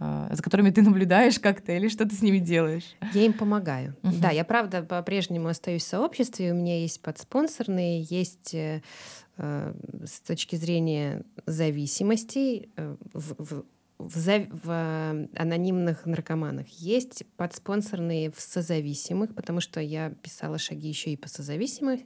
э, 0.00 0.28
за 0.32 0.42
которыми 0.42 0.70
ты 0.70 0.80
наблюдаешь 0.82 1.38
как-то 1.38 1.72
или 1.72 1.88
что 1.88 2.08
ты 2.08 2.14
с 2.14 2.22
ними 2.22 2.38
делаешь? 2.38 2.96
Я 3.12 3.26
им 3.26 3.34
помогаю. 3.34 3.94
Uh-huh. 4.02 4.18
Да, 4.20 4.30
я 4.30 4.44
правда 4.44 4.82
по-прежнему 4.82 5.48
остаюсь 5.48 5.82
в 5.82 5.88
сообществе, 5.88 6.52
у 6.52 6.54
меня 6.54 6.80
есть 6.80 7.02
подспонсорные, 7.02 8.02
есть 8.02 8.54
с 9.36 10.20
точки 10.26 10.56
зрения 10.56 11.22
зависимостей 11.46 12.70
в, 13.12 13.34
в 13.38 13.64
в, 13.98 14.16
за, 14.16 14.46
в 14.50 15.28
анонимных 15.36 16.06
наркоманах 16.06 16.68
есть 16.68 17.24
подспонсорные 17.36 18.30
в 18.30 18.40
созависимых, 18.40 19.34
потому 19.34 19.60
что 19.60 19.80
я 19.80 20.10
писала 20.10 20.58
шаги 20.58 20.88
еще 20.88 21.10
и 21.10 21.16
по 21.16 21.28
созависимых, 21.28 22.00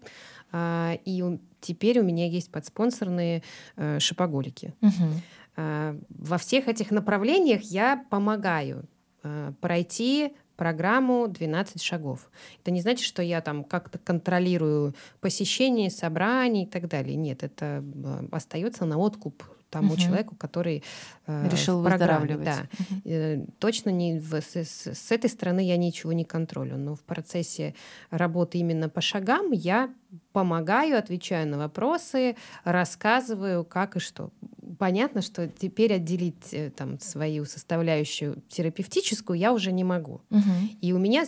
а, 0.52 0.98
и 1.04 1.22
теперь 1.60 2.00
у 2.00 2.02
меня 2.02 2.26
есть 2.26 2.50
подспонсорные 2.50 3.42
э, 3.76 3.98
шопоголики. 4.00 4.74
Угу. 4.80 5.10
э, 5.56 5.98
во 6.08 6.38
всех 6.38 6.68
этих 6.68 6.90
направлениях 6.90 7.62
я 7.62 8.04
помогаю 8.10 8.88
э, 9.22 9.52
пройти 9.60 10.34
программу 10.56 11.28
12 11.28 11.82
шагов. 11.82 12.30
Это 12.60 12.70
не 12.70 12.80
значит, 12.80 13.04
что 13.04 13.22
я 13.22 13.40
там 13.40 13.64
как-то 13.64 13.98
контролирую 13.98 14.94
посещение 15.20 15.90
собраний 15.90 16.64
и 16.64 16.66
так 16.66 16.88
далее. 16.88 17.16
Нет, 17.16 17.42
это 17.42 17.82
э, 17.82 18.28
остается 18.30 18.84
на 18.84 18.98
откуп 18.98 19.42
тому 19.72 19.94
угу. 19.94 20.00
человеку, 20.00 20.36
который 20.36 20.84
э, 21.26 21.48
решил 21.48 21.80
выздоравливать. 21.80 22.44
Да. 22.44 22.68
Угу. 22.78 23.00
Э, 23.06 23.44
точно 23.58 23.90
не 23.90 24.20
в, 24.20 24.34
с, 24.34 24.54
с, 24.54 25.10
этой 25.10 25.30
стороны 25.30 25.66
я 25.66 25.76
ничего 25.78 26.12
не 26.12 26.24
контролю, 26.24 26.76
но 26.76 26.94
в 26.94 27.00
процессе 27.00 27.74
работы 28.10 28.58
именно 28.58 28.88
по 28.90 29.00
шагам 29.00 29.50
я 29.50 29.92
помогаю, 30.32 30.98
отвечаю 30.98 31.48
на 31.48 31.58
вопросы, 31.58 32.36
рассказываю, 32.64 33.64
как 33.64 33.96
и 33.96 33.98
что. 33.98 34.30
Понятно, 34.78 35.22
что 35.22 35.48
теперь 35.48 35.94
отделить 35.94 36.52
э, 36.52 36.70
там 36.70 36.98
свою 36.98 37.46
составляющую 37.46 38.42
терапевтическую 38.48 39.38
я 39.38 39.54
уже 39.54 39.72
не 39.72 39.84
могу. 39.84 40.20
Угу. 40.30 40.78
И 40.82 40.92
у 40.92 40.98
меня 40.98 41.24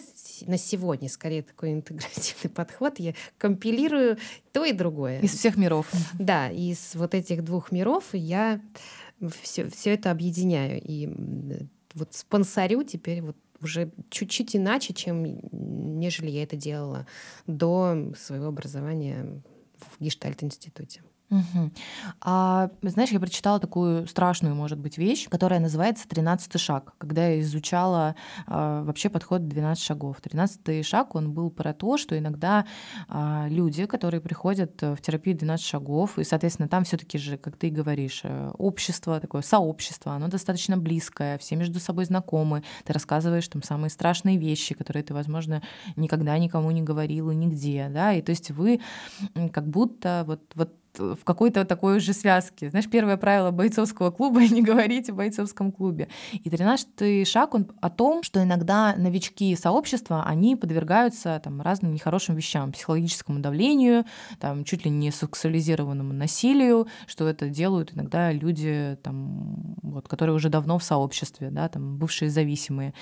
на 0.46 0.58
сегодня 0.58 1.08
скорее 1.08 1.42
такой 1.42 1.72
интегративный 1.72 2.50
подход. 2.50 2.98
Я 2.98 3.14
компилирую 3.38 4.18
то 4.54 4.64
и 4.64 4.72
другое. 4.72 5.18
Из 5.20 5.32
всех 5.32 5.56
миров. 5.56 5.92
Да, 6.18 6.48
из 6.48 6.94
вот 6.94 7.14
этих 7.14 7.42
двух 7.44 7.72
миров 7.72 8.04
я 8.12 8.60
все, 9.42 9.68
все 9.68 9.94
это 9.94 10.12
объединяю. 10.12 10.80
И 10.80 11.08
вот 11.92 12.14
спонсорю 12.14 12.84
теперь 12.84 13.20
вот 13.20 13.36
уже 13.60 13.90
чуть-чуть 14.10 14.54
иначе, 14.54 14.94
чем 14.94 15.40
нежели 15.98 16.30
я 16.30 16.44
это 16.44 16.54
делала 16.54 17.06
до 17.48 18.12
своего 18.16 18.46
образования 18.46 19.42
в 19.76 20.00
Гештальт-институте. 20.00 21.02
Угу. 21.34 21.70
А, 22.20 22.70
знаешь, 22.82 23.10
я 23.10 23.18
прочитала 23.18 23.58
такую 23.58 24.06
страшную, 24.06 24.54
может 24.54 24.78
быть, 24.78 24.98
вещь, 24.98 25.28
которая 25.28 25.58
называется 25.58 26.06
«Тринадцатый 26.08 26.60
шаг», 26.60 26.94
когда 26.96 27.26
я 27.26 27.40
изучала 27.40 28.14
а, 28.46 28.84
вообще 28.84 29.08
подход 29.08 29.48
12 29.48 29.82
шагов. 29.82 30.20
Тринадцатый 30.20 30.84
шаг, 30.84 31.16
он 31.16 31.32
был 31.32 31.50
про 31.50 31.72
то, 31.74 31.96
что 31.96 32.16
иногда 32.16 32.66
а, 33.08 33.46
люди, 33.48 33.86
которые 33.86 34.20
приходят 34.20 34.80
в 34.80 34.98
терапию 35.00 35.36
12 35.36 35.66
шагов, 35.66 36.20
и, 36.20 36.24
соответственно, 36.24 36.68
там 36.68 36.84
все 36.84 36.96
таки 36.96 37.18
же, 37.18 37.36
как 37.36 37.56
ты 37.56 37.66
и 37.66 37.70
говоришь, 37.70 38.20
э, 38.22 38.52
общество, 38.56 39.18
такое 39.18 39.42
сообщество, 39.42 40.12
оно 40.12 40.28
достаточно 40.28 40.76
близкое, 40.76 41.38
все 41.38 41.56
между 41.56 41.80
собой 41.80 42.04
знакомы, 42.04 42.62
ты 42.84 42.92
рассказываешь 42.92 43.48
там 43.48 43.64
самые 43.64 43.90
страшные 43.90 44.36
вещи, 44.36 44.74
которые 44.74 45.02
ты, 45.02 45.14
возможно, 45.14 45.62
никогда 45.96 46.38
никому 46.38 46.70
не 46.70 46.82
говорила 46.82 47.32
нигде, 47.32 47.88
да, 47.92 48.12
и 48.12 48.22
то 48.22 48.30
есть 48.30 48.52
вы 48.52 48.80
как 49.52 49.66
будто 49.66 50.22
вот, 50.26 50.40
вот 50.54 50.74
в 50.98 51.24
какой-то 51.24 51.64
такой 51.64 51.96
уже 51.96 52.12
связке. 52.12 52.70
Знаешь, 52.70 52.88
первое 52.88 53.16
правило 53.16 53.50
бойцовского 53.50 54.10
клуба— 54.10 54.42
не 54.48 54.62
говорить 54.62 55.10
о 55.10 55.14
бойцовском 55.14 55.72
клубе. 55.72 56.08
И 56.32 56.50
тринадцатый 56.50 57.24
шаг, 57.24 57.54
он 57.54 57.66
о 57.80 57.90
том, 57.90 58.22
что 58.22 58.42
иногда 58.42 58.94
новички 58.96 59.54
сообщества, 59.56 60.24
они 60.24 60.56
подвергаются 60.56 61.40
там, 61.42 61.60
разным 61.60 61.92
нехорошим 61.92 62.34
вещам, 62.34 62.72
психологическому 62.72 63.40
давлению, 63.40 64.04
там, 64.38 64.64
чуть 64.64 64.84
ли 64.84 64.90
не 64.90 65.10
сексуализированному 65.10 66.12
насилию, 66.12 66.86
что 67.06 67.28
это 67.28 67.48
делают 67.48 67.94
иногда 67.94 68.32
люди, 68.32 68.98
там, 69.02 69.76
вот, 69.82 70.08
которые 70.08 70.36
уже 70.36 70.48
давно 70.48 70.78
в 70.78 70.84
сообществе, 70.84 71.50
да, 71.50 71.68
там, 71.68 71.98
бывшие 71.98 72.30
зависимые. 72.30 72.94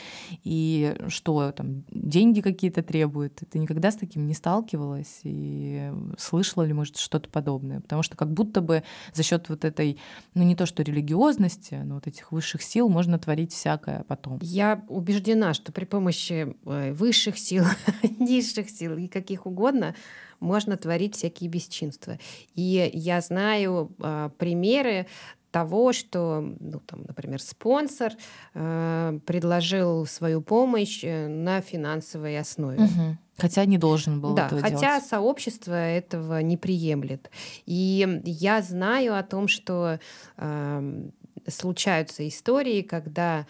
И 0.45 0.97
что 1.09 1.53
там, 1.53 1.85
деньги 1.91 2.41
какие-то 2.41 2.83
требуют. 2.83 3.41
Ты 3.51 3.59
никогда 3.59 3.91
с 3.91 3.97
таким 3.97 4.27
не 4.27 4.35
сталкивалась 4.35 5.21
и 5.25 5.93
слышала 6.19 6.63
ли, 6.65 6.73
может, 6.73 6.97
что-то 6.97 7.29
подобное? 7.29 7.82
Потому 7.83 8.03
что 8.03 8.17
как 8.17 8.33
будто 8.33 8.61
бы 8.61 8.83
за 9.13 9.23
счет 9.23 9.49
вот 9.49 9.65
этой, 9.65 9.99
ну 10.35 10.43
не 10.43 10.57
то 10.57 10.67
что 10.67 10.83
религиозности, 10.83 11.75
но 11.85 11.97
вот 11.97 12.07
этих 12.07 12.33
высших 12.33 12.63
сил 12.63 12.89
можно 12.89 13.19
творить 13.19 13.53
всякое 13.53 14.05
потом. 14.09 14.39
Я 14.43 14.85
убеждена, 14.89 15.55
что 15.55 15.73
при 15.73 15.85
помощи 15.85 16.57
э, 16.65 16.93
высших 16.93 17.39
сил, 17.39 17.65
низших 18.19 18.71
сил 18.71 18.97
и 18.97 19.09
каких 19.09 19.47
угодно 19.47 19.95
можно 20.41 20.77
творить 20.77 21.15
всякие 21.17 21.49
бесчинства. 21.49 22.19
И 22.55 22.91
я 22.93 23.21
знаю 23.21 23.95
э, 23.99 24.31
примеры 24.39 25.07
того, 25.53 25.93
что, 25.93 26.41
ну, 26.41 26.81
там, 26.81 27.05
например, 27.07 27.41
спонсор 27.41 28.13
э, 28.55 29.19
предложил 29.27 30.07
свою 30.07 30.41
помощь 30.41 31.05
э, 31.05 31.29
на 31.29 31.61
финансовой 31.61 32.39
основе. 32.39 32.85
Угу. 32.85 33.19
Хотя 33.39 33.65
не 33.65 33.79
должен 33.79 34.21
был 34.21 34.35
да, 34.35 34.47
этого 34.47 34.61
хотя 34.61 34.79
делать. 34.79 35.05
сообщество 35.05 35.73
этого 35.73 36.41
не 36.43 36.57
приемлет. 36.57 37.31
И 37.67 38.21
я 38.25 38.61
знаю 38.63 39.17
о 39.17 39.23
том, 39.23 39.49
что 39.49 39.99
э, 40.37 41.09
случаются 41.49 42.29
истории, 42.29 42.83
когда 42.83 43.47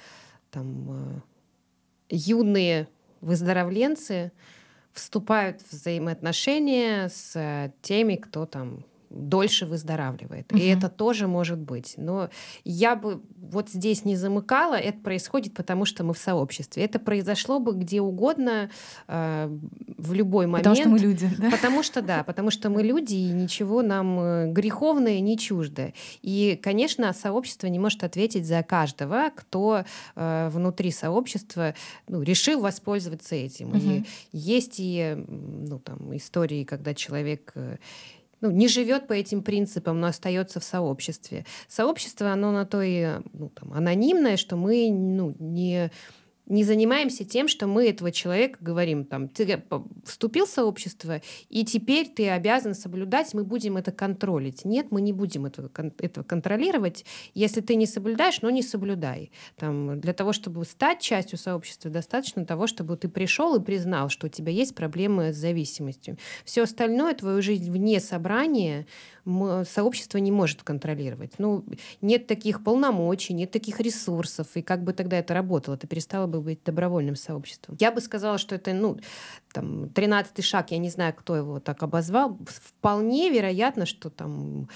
там 0.50 0.86
э, 0.90 1.20
юные 2.10 2.88
выздоровленцы 3.20 4.32
вступают 4.92 5.60
в 5.62 5.72
взаимоотношения 5.72 7.08
с 7.08 7.72
теми, 7.82 8.16
кто 8.16 8.46
там 8.46 8.84
дольше 9.14 9.66
выздоравливает. 9.66 10.50
Угу. 10.52 10.60
И 10.60 10.66
это 10.66 10.88
тоже 10.88 11.26
может 11.26 11.58
быть. 11.58 11.94
Но 11.96 12.30
я 12.64 12.96
бы 12.96 13.22
вот 13.36 13.68
здесь 13.68 14.04
не 14.04 14.16
замыкала. 14.16 14.74
Это 14.74 14.98
происходит 14.98 15.54
потому, 15.54 15.84
что 15.84 16.04
мы 16.04 16.14
в 16.14 16.18
сообществе. 16.18 16.84
Это 16.84 16.98
произошло 16.98 17.58
бы 17.58 17.74
где 17.74 18.00
угодно, 18.00 18.70
э, 19.08 19.58
в 19.98 20.12
любой 20.12 20.46
момент. 20.46 20.64
Потому 20.64 20.76
что 20.76 20.88
мы 20.88 20.98
люди, 20.98 21.30
да? 21.38 21.50
Потому 21.50 21.82
что 21.82 22.02
да, 22.02 22.24
потому 22.24 22.50
что 22.50 22.70
мы 22.70 22.82
люди, 22.82 23.14
и 23.14 23.32
ничего 23.32 23.82
нам 23.82 24.18
э, 24.18 24.52
греховное 24.52 25.20
не 25.20 25.38
чуждо. 25.38 25.92
И, 26.22 26.58
конечно, 26.62 27.12
сообщество 27.12 27.66
не 27.66 27.78
может 27.78 28.04
ответить 28.04 28.46
за 28.46 28.62
каждого, 28.62 29.30
кто 29.34 29.84
э, 30.16 30.48
внутри 30.50 30.90
сообщества 30.90 31.74
ну, 32.08 32.22
решил 32.22 32.60
воспользоваться 32.60 33.34
этим. 33.34 33.70
Угу. 33.70 33.78
И 33.78 34.04
есть 34.32 34.76
и 34.78 35.16
ну, 35.28 35.78
там, 35.78 36.16
истории, 36.16 36.64
когда 36.64 36.94
человек 36.94 37.52
э, 37.54 37.76
ну, 38.42 38.50
не 38.50 38.68
живет 38.68 39.06
по 39.06 39.14
этим 39.14 39.42
принципам, 39.42 40.00
но 40.00 40.08
остается 40.08 40.60
в 40.60 40.64
сообществе. 40.64 41.46
Сообщество, 41.68 42.32
оно 42.32 42.52
на 42.52 42.66
то 42.66 42.82
и 42.82 43.20
ну, 43.32 43.48
там, 43.48 43.72
анонимное, 43.72 44.36
что 44.36 44.56
мы 44.56 44.90
ну, 44.90 45.34
не 45.38 45.90
не 46.52 46.64
занимаемся 46.64 47.24
тем, 47.24 47.48
что 47.48 47.66
мы 47.66 47.88
этого 47.88 48.12
человека 48.12 48.58
говорим, 48.60 49.04
там, 49.04 49.28
ты 49.28 49.64
вступил 50.04 50.44
в 50.44 50.50
сообщество, 50.50 51.22
и 51.48 51.64
теперь 51.64 52.08
ты 52.08 52.28
обязан 52.28 52.74
соблюдать, 52.74 53.32
мы 53.32 53.42
будем 53.42 53.78
это 53.78 53.90
контролить. 53.90 54.64
Нет, 54.66 54.88
мы 54.90 55.00
не 55.00 55.14
будем 55.14 55.46
этого, 55.46 55.70
этого 55.98 56.24
контролировать. 56.24 57.06
Если 57.32 57.62
ты 57.62 57.74
не 57.74 57.86
соблюдаешь, 57.86 58.42
но 58.42 58.50
не 58.50 58.62
соблюдай. 58.62 59.32
Там, 59.56 59.98
для 59.98 60.12
того, 60.12 60.34
чтобы 60.34 60.62
стать 60.66 61.00
частью 61.00 61.38
сообщества, 61.38 61.90
достаточно 61.90 62.44
того, 62.44 62.66
чтобы 62.66 62.98
ты 62.98 63.08
пришел 63.08 63.56
и 63.56 63.64
признал, 63.64 64.10
что 64.10 64.26
у 64.26 64.30
тебя 64.30 64.52
есть 64.52 64.74
проблемы 64.74 65.32
с 65.32 65.36
зависимостью. 65.36 66.18
Все 66.44 66.64
остальное, 66.64 67.14
твою 67.14 67.40
жизнь 67.40 67.70
вне 67.70 67.98
собрания, 67.98 68.86
сообщество 69.24 70.18
не 70.18 70.32
может 70.32 70.64
контролировать. 70.64 71.38
Ну, 71.38 71.64
нет 72.02 72.26
таких 72.26 72.62
полномочий, 72.62 73.32
нет 73.32 73.50
таких 73.50 73.80
ресурсов. 73.80 74.48
И 74.54 74.60
как 74.60 74.84
бы 74.84 74.92
тогда 74.92 75.18
это 75.18 75.32
работало? 75.32 75.78
Ты 75.78 75.86
перестала 75.86 76.26
бы 76.26 76.41
быть 76.42 76.62
добровольным 76.64 77.16
сообществом. 77.16 77.76
Я 77.80 77.92
бы 77.92 78.00
сказала, 78.00 78.38
что 78.38 78.54
это, 78.54 78.72
ну, 78.72 78.98
там, 79.52 79.88
13 79.90 80.44
шаг, 80.44 80.70
я 80.70 80.78
не 80.78 80.90
знаю, 80.90 81.14
кто 81.14 81.36
его 81.36 81.60
так 81.60 81.82
обозвал. 81.82 82.38
Вполне 82.46 83.30
вероятно, 83.30 83.86
что 83.86 84.10
там 84.10 84.68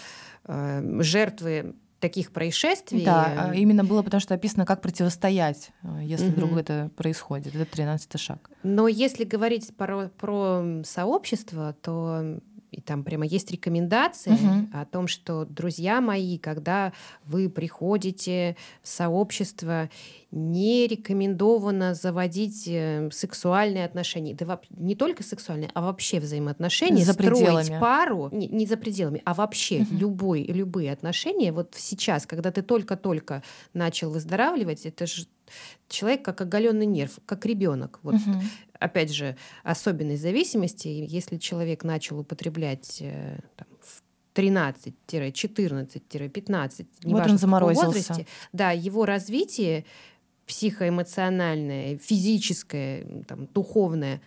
э, 0.45 1.01
жертвы 1.03 1.75
таких 2.01 2.33
происшествий. 2.33 3.05
Да, 3.05 3.51
а 3.51 3.55
именно 3.55 3.85
было 3.85 4.03
потому, 4.03 4.21
что 4.21 4.35
описано, 4.35 4.67
как 4.67 4.81
противостоять, 4.81 5.71
э, 5.83 6.01
если 6.03 6.29
угу. 6.29 6.37
вдруг 6.37 6.59
это 6.59 6.91
происходит. 6.97 7.55
Это 7.55 7.65
13 7.65 8.21
шаг. 8.21 8.51
Но 8.63 8.89
если 8.89 9.25
говорить 9.25 9.75
про, 9.77 10.09
про 10.09 10.83
сообщество, 10.85 11.75
то 11.83 12.41
и 12.77 12.83
там 12.83 13.03
прямо 13.05 13.25
есть 13.25 13.51
рекомендации 13.51 14.33
угу. 14.33 14.69
о 14.75 14.85
том, 14.85 15.09
что, 15.09 15.47
друзья 15.47 16.03
мои, 16.03 16.37
когда 16.39 16.93
вы 17.25 17.49
приходите 17.49 18.57
в 18.83 18.89
сообщество, 18.89 19.89
не 20.31 20.87
рекомендовано 20.87 21.95
заводить 21.95 22.69
э, 22.69 23.09
сексуальные 23.11 23.87
отношения, 23.87 24.35
да 24.35 24.61
не 24.71 24.95
только 24.95 25.23
сексуальные, 25.23 25.71
а 25.73 25.81
вообще 25.81 26.21
взаимоотношения, 26.21 27.03
за 27.03 27.15
строить 27.15 27.39
пределами. 27.39 27.81
пару, 27.81 28.29
не, 28.31 28.47
не 28.49 28.67
за 28.67 28.77
пределами, 28.77 29.23
а 29.25 29.33
вообще 29.33 29.81
угу. 29.81 29.97
любой, 29.97 30.43
любые 30.43 30.93
отношения. 30.93 31.53
Вот 31.53 31.75
сейчас, 31.77 32.27
когда 32.27 32.53
ты 32.53 32.61
только-только 32.61 33.43
начал 33.73 34.11
выздоравливать, 34.11 34.85
это 34.85 35.07
же 35.07 35.27
человек 35.89 36.25
как 36.25 36.41
оголенный 36.41 36.87
нерв, 36.87 37.19
как 37.27 37.47
ребенок. 37.47 38.01
Вот 38.03 38.15
угу 38.15 38.43
опять 38.79 39.13
же, 39.13 39.37
особенность 39.63 40.23
зависимости, 40.23 40.89
если 40.89 41.37
человек 41.37 41.85
начал 41.85 42.19
употреблять 42.21 42.99
э, 43.01 43.39
там, 43.57 43.67
в 43.81 44.03
13-14-15, 44.35 46.87
вот 47.05 47.27
он 47.27 47.39
заморозился. 47.39 47.87
возрасте, 47.87 48.27
да, 48.53 48.73
его 48.73 49.07
развитие 49.07 49.87
психоэмоциональное, 50.47 51.99
физическое, 51.99 53.25
там, 53.27 53.47
духовное 53.47 54.21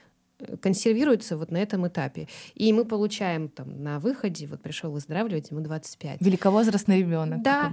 консервируется 0.62 1.38
вот 1.38 1.52
на 1.52 1.58
этом 1.58 1.88
этапе. 1.88 2.28
И 2.56 2.72
мы 2.74 2.86
получаем 2.86 3.50
там 3.50 3.84
на 3.84 4.00
выходе, 4.00 4.48
вот 4.48 4.62
пришел 4.62 4.92
выздоравливать, 4.92 5.52
ему 5.52 5.62
25. 5.62 6.22
Великовозрастный 6.22 7.00
ребенок. 7.00 7.42
Да, 7.42 7.72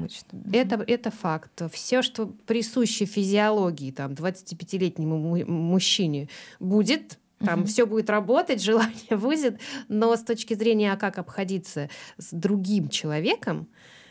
это, 0.52 0.84
это 0.86 1.10
факт. 1.10 1.62
Все, 1.72 2.02
что 2.02 2.26
присуще 2.26 3.04
физиологии 3.04 3.90
там 3.90 4.12
25-летнему 4.12 5.44
мужчине 5.46 6.28
будет 6.60 7.18
там 7.38 7.60
угу. 7.60 7.68
все 7.68 7.86
будет 7.86 8.08
работать, 8.08 8.62
желание 8.64 9.16
будет, 9.16 9.60
но 9.88 10.16
с 10.16 10.22
точки 10.22 10.54
зрения, 10.54 10.92
а 10.92 10.96
как 10.96 11.18
обходиться 11.18 11.90
с 12.18 12.30
другим 12.32 12.88
человеком, 12.88 13.68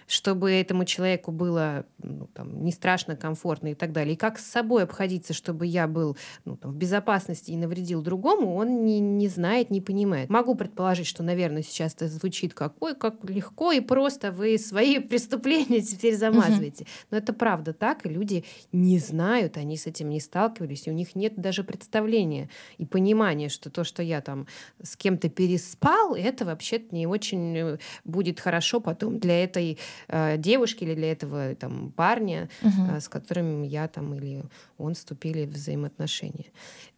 чтобы 0.07 0.51
этому 0.51 0.85
человеку 0.85 1.31
было 1.31 1.85
ну, 2.05 2.27
там, 2.33 2.63
не 2.63 2.71
страшно, 2.71 3.15
комфортно 3.15 3.69
и 3.69 3.73
так 3.75 3.91
далее. 3.91 4.13
И 4.13 4.17
как 4.17 4.39
с 4.39 4.45
собой 4.45 4.83
обходиться, 4.83 5.33
чтобы 5.33 5.65
я 5.65 5.87
был 5.87 6.17
ну, 6.45 6.57
там, 6.57 6.71
в 6.71 6.75
безопасности 6.75 7.51
и 7.51 7.57
навредил 7.57 8.01
другому, 8.01 8.55
он 8.55 8.85
не, 8.85 8.99
не 8.99 9.27
знает, 9.27 9.69
не 9.69 9.81
понимает. 9.81 10.29
Могу 10.29 10.55
предположить, 10.55 11.07
что, 11.07 11.23
наверное, 11.23 11.61
сейчас 11.61 11.93
это 11.95 12.07
звучит 12.07 12.53
как 12.53 12.73
«Ой, 12.81 12.95
как 12.95 13.29
легко 13.29 13.71
и 13.71 13.79
просто 13.79 14.31
вы 14.31 14.57
свои 14.57 14.99
преступления 15.09 15.81
теперь 15.81 16.15
замазываете». 16.15 16.83
Угу. 16.83 16.89
Но 17.11 17.17
это 17.17 17.33
правда 17.33 17.73
так, 17.73 18.05
и 18.05 18.09
люди 18.09 18.45
не 18.71 18.99
знают, 18.99 19.57
они 19.57 19.77
с 19.77 19.87
этим 19.87 20.09
не 20.09 20.19
сталкивались, 20.19 20.87
и 20.87 20.91
у 20.91 20.93
них 20.93 21.15
нет 21.15 21.35
даже 21.35 21.63
представления 21.63 22.49
и 22.77 22.85
понимания, 22.85 23.49
что 23.49 23.69
то, 23.69 23.83
что 23.83 24.03
я 24.03 24.21
там 24.21 24.47
с 24.81 24.95
кем-то 24.95 25.29
переспал, 25.29 26.15
это 26.15 26.45
вообще-то 26.45 26.93
не 26.93 27.07
очень 27.07 27.57
э, 27.57 27.77
будет 28.03 28.39
хорошо 28.39 28.79
потом 28.79 29.19
для 29.19 29.43
этой 29.43 29.77
э, 30.07 30.37
девушки 30.37 30.83
или 30.83 30.95
для 30.95 31.11
этого 31.11 31.55
там 31.55 31.91
парня, 31.95 32.49
угу. 32.61 32.99
с 32.99 33.07
которым 33.07 33.63
я 33.63 33.87
там 33.87 34.13
или 34.15 34.43
он 34.77 34.93
вступили 34.93 35.45
в 35.45 35.51
взаимоотношения. 35.51 36.51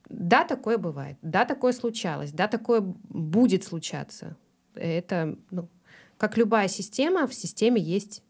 Да, 0.09 0.43
такое 0.43 0.77
бывает. 0.77 1.17
Да, 1.21 1.45
такое 1.45 1.73
случалось. 1.73 2.31
Да, 2.31 2.47
такое 2.47 2.81
будет 2.81 3.63
случаться. 3.63 4.35
Это, 4.75 5.37
ну, 5.51 5.67
как 6.17 6.37
любая 6.37 6.67
система, 6.67 7.27
в 7.27 7.33
системе 7.33 7.81
есть 7.81 8.23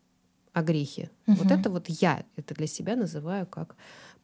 огрехи. 0.53 1.09
Угу. 1.27 1.37
Вот 1.37 1.51
это 1.51 1.69
вот 1.69 1.87
я 1.87 2.23
это 2.35 2.53
для 2.55 2.67
себя 2.67 2.95
называю 2.95 3.45
как 3.45 3.75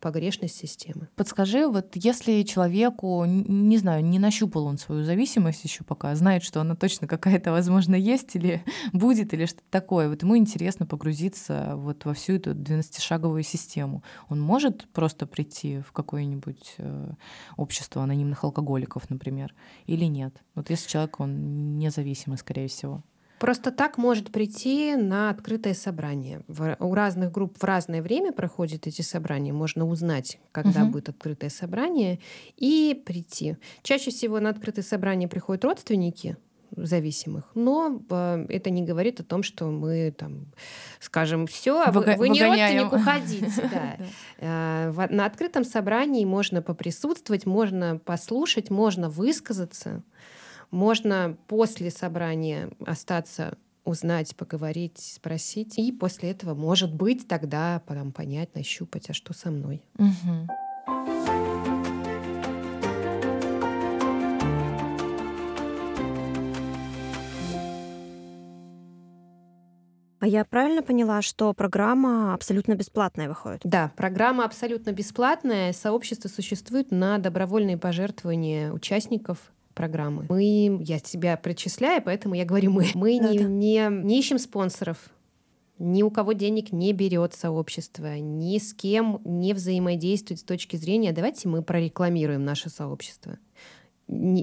погрешность 0.04 0.58
системы. 0.58 1.08
Подскажи, 1.16 1.66
вот 1.66 1.96
если 1.96 2.44
человеку, 2.44 3.24
не 3.26 3.78
знаю, 3.78 4.04
не 4.04 4.20
нащупал 4.20 4.66
он 4.66 4.78
свою 4.78 5.06
зависимость 5.06 5.64
еще 5.64 5.86
пока, 5.86 6.14
знает, 6.16 6.44
что 6.44 6.60
она 6.60 6.76
точно 6.76 7.08
какая-то, 7.08 7.54
возможно, 7.54 7.96
есть 7.96 8.36
или 8.36 8.62
будет, 8.92 9.34
или 9.34 9.46
что-то 9.46 9.64
такое, 9.70 10.10
вот 10.10 10.22
ему 10.22 10.36
интересно 10.36 10.86
погрузиться 10.86 11.76
вот 11.78 12.04
во 12.04 12.14
всю 12.14 12.34
эту 12.34 12.52
12-шаговую 12.52 13.44
систему. 13.44 14.04
Он 14.28 14.42
может 14.42 14.90
просто 14.90 15.26
прийти 15.26 15.80
в 15.80 15.94
какое-нибудь 15.94 16.76
э, 16.80 17.14
общество 17.56 18.04
анонимных 18.04 18.44
алкоголиков, 18.44 19.10
например, 19.10 19.56
или 19.86 20.04
нет? 20.04 20.36
Вот 20.54 20.70
если 20.70 20.90
человек, 20.90 21.22
он 21.22 21.78
независимый, 21.78 22.38
скорее 22.38 22.68
всего. 22.68 23.04
Просто 23.40 23.72
так 23.72 23.98
может 23.98 24.32
прийти 24.32 24.96
на 24.96 25.30
открытое 25.30 25.74
собрание. 25.74 26.42
у 26.80 26.94
разных 26.94 27.32
групп 27.32 27.58
в 27.58 27.64
разное 27.64 28.02
время 28.02 28.32
проходят 28.32 28.88
эти 28.88 29.02
собрания. 29.02 29.52
Можно 29.52 29.88
узнать, 29.88 30.40
когда 30.52 30.84
угу. 30.84 30.94
будет 30.94 31.10
открытое 31.10 31.50
собрание, 31.50 32.20
и 32.58 33.02
прийти. 33.06 33.58
Чаще 33.82 34.12
всего 34.12 34.40
на 34.40 34.50
открытое 34.50 34.84
собрание 34.84 35.28
приходят 35.28 35.66
родственники 35.66 36.38
зависимых, 36.76 37.44
но 37.54 38.02
э, 38.10 38.46
это 38.50 38.70
не 38.70 38.84
говорит 38.84 39.20
о 39.20 39.24
том, 39.24 39.44
что 39.44 39.66
мы 39.66 40.14
там 40.18 40.48
скажем 41.00 41.48
все, 41.48 41.82
а 41.82 41.92
вы, 41.92 42.16
вы 42.18 42.30
не 42.30 42.44
родственник, 42.44 42.92
уходите. 42.92 43.70
Да. 43.72 43.98
Э, 44.40 45.08
на 45.10 45.26
открытом 45.26 45.64
собрании 45.64 46.26
можно 46.26 46.62
поприсутствовать, 46.62 47.46
можно 47.46 48.00
послушать, 48.04 48.70
можно 48.70 49.10
высказаться. 49.10 50.04
Можно 50.74 51.38
после 51.46 51.92
собрания 51.92 52.72
остаться 52.84 53.60
узнать, 53.86 54.36
поговорить, 54.36 54.98
спросить. 54.98 55.78
И 55.78 55.92
после 55.92 56.32
этого, 56.32 56.56
может 56.56 56.92
быть, 56.92 57.28
тогда 57.28 57.84
потом 57.86 58.12
понять, 58.12 58.56
нащупать, 58.56 59.08
а 59.08 59.14
что 59.14 59.36
со 59.36 59.52
мной. 59.52 59.84
Угу. 60.00 60.48
А 70.22 70.28
я 70.28 70.44
правильно 70.44 70.82
поняла, 70.82 71.22
что 71.22 71.54
программа 71.54 72.34
абсолютно 72.34 72.74
бесплатная 72.74 73.30
выходит? 73.30 73.62
Да, 73.64 73.92
программа 73.96 74.44
абсолютно 74.44 74.92
бесплатная. 74.92 75.72
Сообщество 75.72 76.30
существует 76.30 76.90
на 76.90 77.20
добровольные 77.20 77.78
пожертвования 77.78 78.72
участников 78.72 79.52
программы. 79.74 80.26
Мы, 80.30 80.82
я 80.84 81.00
тебя 81.00 81.38
причисляю, 81.38 82.02
поэтому 82.02 82.36
я 82.36 82.46
говорю 82.46 82.72
мы. 82.72 82.88
Мы 82.94 83.20
да, 83.20 83.30
не, 83.30 83.40
да. 83.40 83.44
Не, 83.46 83.88
не 83.90 84.20
ищем 84.20 84.40
спонсоров, 84.40 84.98
ни 85.80 86.04
у 86.04 86.12
кого 86.12 86.34
денег 86.34 86.72
не 86.72 86.94
берет 86.94 87.34
сообщество, 87.34 88.18
ни 88.18 88.58
с 88.58 88.74
кем 88.74 89.22
не 89.26 89.54
взаимодействует 89.54 90.40
с 90.40 90.44
точки 90.44 90.76
зрения 90.76 91.12
«давайте 91.12 91.48
мы 91.48 91.64
прорекламируем 91.64 92.44
наше 92.46 92.70
сообщество». 92.70 93.38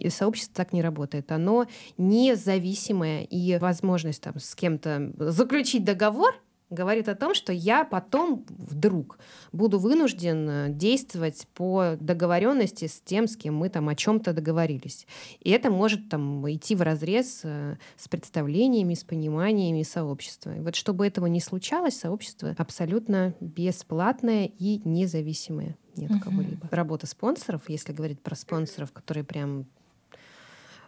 Сообщество 0.09 0.55
так 0.55 0.73
не 0.73 0.83
работает. 0.83 1.31
Оно 1.31 1.67
независимое, 1.99 3.25
и 3.25 3.59
возможность 3.59 4.23
там, 4.23 4.39
с 4.39 4.55
кем-то 4.55 5.13
заключить 5.19 5.85
договор— 5.85 6.35
говорит 6.71 7.09
о 7.09 7.15
том, 7.15 7.35
что 7.35 7.53
я 7.53 7.85
потом 7.85 8.45
вдруг 8.49 9.19
буду 9.53 9.79
вынужден 9.79 10.49
э, 10.49 10.69
действовать 10.71 11.47
по 11.55 11.97
договоренности 12.01 12.87
с 12.87 13.01
тем, 13.01 13.27
с 13.27 13.37
кем 13.37 13.57
мы 13.57 13.69
там 13.69 13.89
о 13.89 13.95
чем-то 13.95 14.33
договорились. 14.33 15.07
И 15.41 15.51
это 15.51 15.71
может 15.71 16.09
там 16.09 16.49
идти 16.51 16.75
в 16.75 16.83
разрез 16.83 17.41
э, 17.43 17.77
с 17.97 18.09
представлениями, 18.09 18.95
с 18.95 19.05
пониманиями 19.05 19.83
сообщества. 19.83 20.57
И 20.57 20.61
вот 20.61 20.77
чтобы 20.77 21.07
этого 21.07 21.27
не 21.27 21.41
случалось, 21.41 21.99
сообщество 21.99 22.55
абсолютно 22.57 23.35
бесплатное 23.41 24.51
и 24.59 24.81
независимое 24.85 25.77
нет 25.97 26.11
uh-huh. 26.11 26.21
кого-либо. 26.21 26.69
Работа 26.71 27.07
спонсоров, 27.07 27.69
если 27.69 27.93
говорить 27.93 28.21
про 28.21 28.35
спонсоров, 28.35 28.93
которые 28.93 29.25
прям 29.25 29.67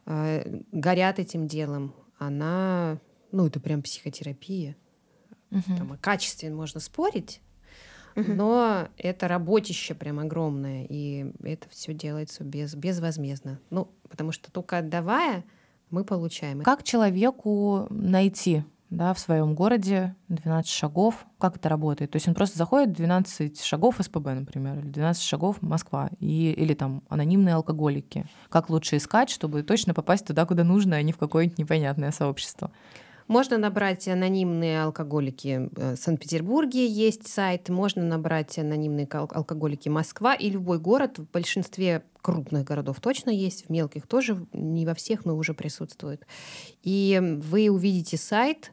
э, 0.06 0.60
горят 0.72 1.18
этим 1.18 1.46
делом, 1.46 1.94
она, 2.18 2.98
ну 3.30 3.46
это 3.46 3.60
прям 3.60 3.82
психотерапия. 3.82 4.76
Угу. 5.52 5.76
Там, 5.76 5.92
о 5.92 5.96
качестве 5.98 6.50
можно 6.50 6.80
спорить, 6.80 7.40
угу. 8.16 8.32
но 8.32 8.88
это 8.96 9.28
работище 9.28 9.94
прям 9.94 10.18
огромное, 10.18 10.86
и 10.88 11.32
это 11.42 11.68
все 11.68 11.92
делается 11.92 12.42
без, 12.42 12.74
безвозмездно. 12.74 13.60
Ну, 13.70 13.88
потому 14.08 14.32
что 14.32 14.50
только 14.50 14.78
отдавая, 14.78 15.44
мы 15.90 16.04
получаем. 16.04 16.62
Как 16.62 16.82
человеку 16.82 17.86
найти 17.90 18.64
да, 18.88 19.14
в 19.14 19.18
своем 19.18 19.54
городе 19.54 20.14
12 20.28 20.70
шагов, 20.70 21.26
как 21.38 21.56
это 21.56 21.68
работает? 21.68 22.10
То 22.10 22.16
есть 22.16 22.28
он 22.28 22.34
просто 22.34 22.58
заходит 22.58 22.92
12 22.92 23.62
шагов 23.62 23.96
СПБ, 24.00 24.34
например, 24.34 24.78
или 24.78 24.88
12 24.88 25.22
шагов 25.22 25.60
Москва, 25.62 26.10
и, 26.18 26.52
или 26.52 26.74
там 26.74 27.02
анонимные 27.08 27.54
алкоголики. 27.54 28.26
Как 28.48 28.70
лучше 28.70 28.96
искать, 28.96 29.30
чтобы 29.30 29.62
точно 29.62 29.94
попасть 29.94 30.26
туда, 30.26 30.44
куда 30.46 30.64
нужно, 30.64 30.96
а 30.96 31.02
не 31.02 31.12
в 31.12 31.18
какое-нибудь 31.18 31.58
непонятное 31.58 32.10
сообщество? 32.10 32.70
Можно 33.28 33.58
набрать 33.58 34.08
анонимные 34.08 34.82
алкоголики 34.82 35.70
э, 35.76 35.94
в 35.94 35.96
Санкт-Петербурге, 35.96 36.86
есть 36.86 37.28
сайт. 37.28 37.68
Можно 37.68 38.02
набрать 38.02 38.58
анонимные 38.58 39.06
алкоголики 39.06 39.88
Москва 39.88 40.34
и 40.34 40.50
любой 40.50 40.78
город. 40.78 41.18
В 41.18 41.30
большинстве 41.30 42.04
крупных 42.20 42.64
городов 42.64 43.00
точно 43.00 43.30
есть, 43.30 43.66
в 43.66 43.70
мелких 43.70 44.06
тоже, 44.06 44.46
не 44.52 44.86
во 44.86 44.94
всех, 44.94 45.24
но 45.24 45.36
уже 45.36 45.54
присутствует. 45.54 46.26
И 46.82 47.20
вы 47.42 47.68
увидите 47.68 48.16
сайт, 48.16 48.72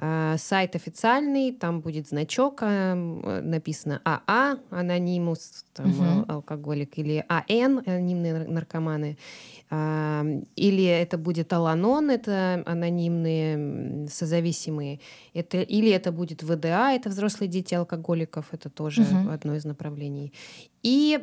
сайт 0.00 0.76
официальный, 0.76 1.52
там 1.52 1.80
будет 1.80 2.08
значок, 2.08 2.60
э, 2.62 2.94
написано 2.94 4.00
АА, 4.04 4.58
анонимус, 4.70 5.64
там, 5.72 5.90
угу. 5.90 6.24
алкоголик, 6.28 6.98
или 6.98 7.24
АН, 7.28 7.82
анонимные 7.84 8.46
наркоманы. 8.46 9.18
Или 9.70 10.84
это 10.84 11.18
будет 11.18 11.52
Аланон, 11.52 12.10
это 12.10 12.62
анонимные 12.64 14.08
созависимые. 14.08 15.00
Это, 15.34 15.58
или 15.58 15.90
это 15.90 16.10
будет 16.10 16.42
ВДА, 16.42 16.92
это 16.92 17.10
взрослые 17.10 17.50
дети 17.50 17.74
алкоголиков, 17.74 18.46
это 18.52 18.70
тоже 18.70 19.02
угу. 19.02 19.30
одно 19.30 19.56
из 19.56 19.64
направлений. 19.64 20.32
И 20.82 21.18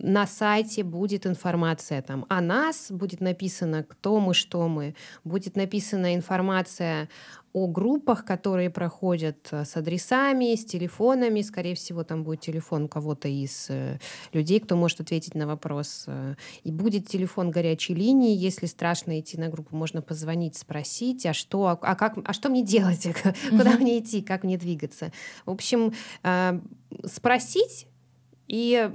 на 0.00 0.26
сайте 0.26 0.84
будет 0.84 1.26
информация 1.26 2.02
там 2.02 2.24
о 2.28 2.40
нас, 2.40 2.90
будет 2.90 3.20
написано, 3.20 3.82
кто 3.82 4.20
мы, 4.20 4.32
что 4.32 4.68
мы, 4.68 4.94
будет 5.24 5.56
написана 5.56 6.14
информация 6.14 7.08
о 7.52 7.66
группах, 7.66 8.24
которые 8.24 8.70
проходят 8.70 9.48
э, 9.50 9.64
с 9.64 9.76
адресами, 9.76 10.54
с 10.54 10.64
телефонами. 10.64 11.40
Скорее 11.40 11.74
всего, 11.74 12.04
там 12.04 12.22
будет 12.22 12.40
телефон 12.40 12.88
кого-то 12.88 13.26
из 13.26 13.66
э, 13.70 13.98
людей, 14.32 14.60
кто 14.60 14.76
может 14.76 15.00
ответить 15.00 15.34
на 15.34 15.46
вопрос. 15.46 16.04
Э, 16.06 16.34
и 16.62 16.70
будет 16.70 17.08
телефон 17.08 17.50
горячей 17.50 17.94
линии. 17.94 18.36
Если 18.36 18.66
страшно 18.66 19.18
идти 19.18 19.38
на 19.38 19.48
группу, 19.48 19.74
можно 19.74 20.02
позвонить, 20.02 20.56
спросить, 20.56 21.26
а 21.26 21.32
что, 21.32 21.66
а, 21.66 21.78
а 21.80 21.96
как, 21.96 22.18
а 22.24 22.32
что 22.32 22.50
мне 22.50 22.62
делать, 22.62 23.08
куда 23.50 23.76
мне 23.78 23.98
идти, 23.98 24.22
как 24.22 24.44
мне 24.44 24.58
двигаться. 24.58 25.10
В 25.46 25.50
общем, 25.50 25.92
спросить 27.06 27.86
и 28.46 28.90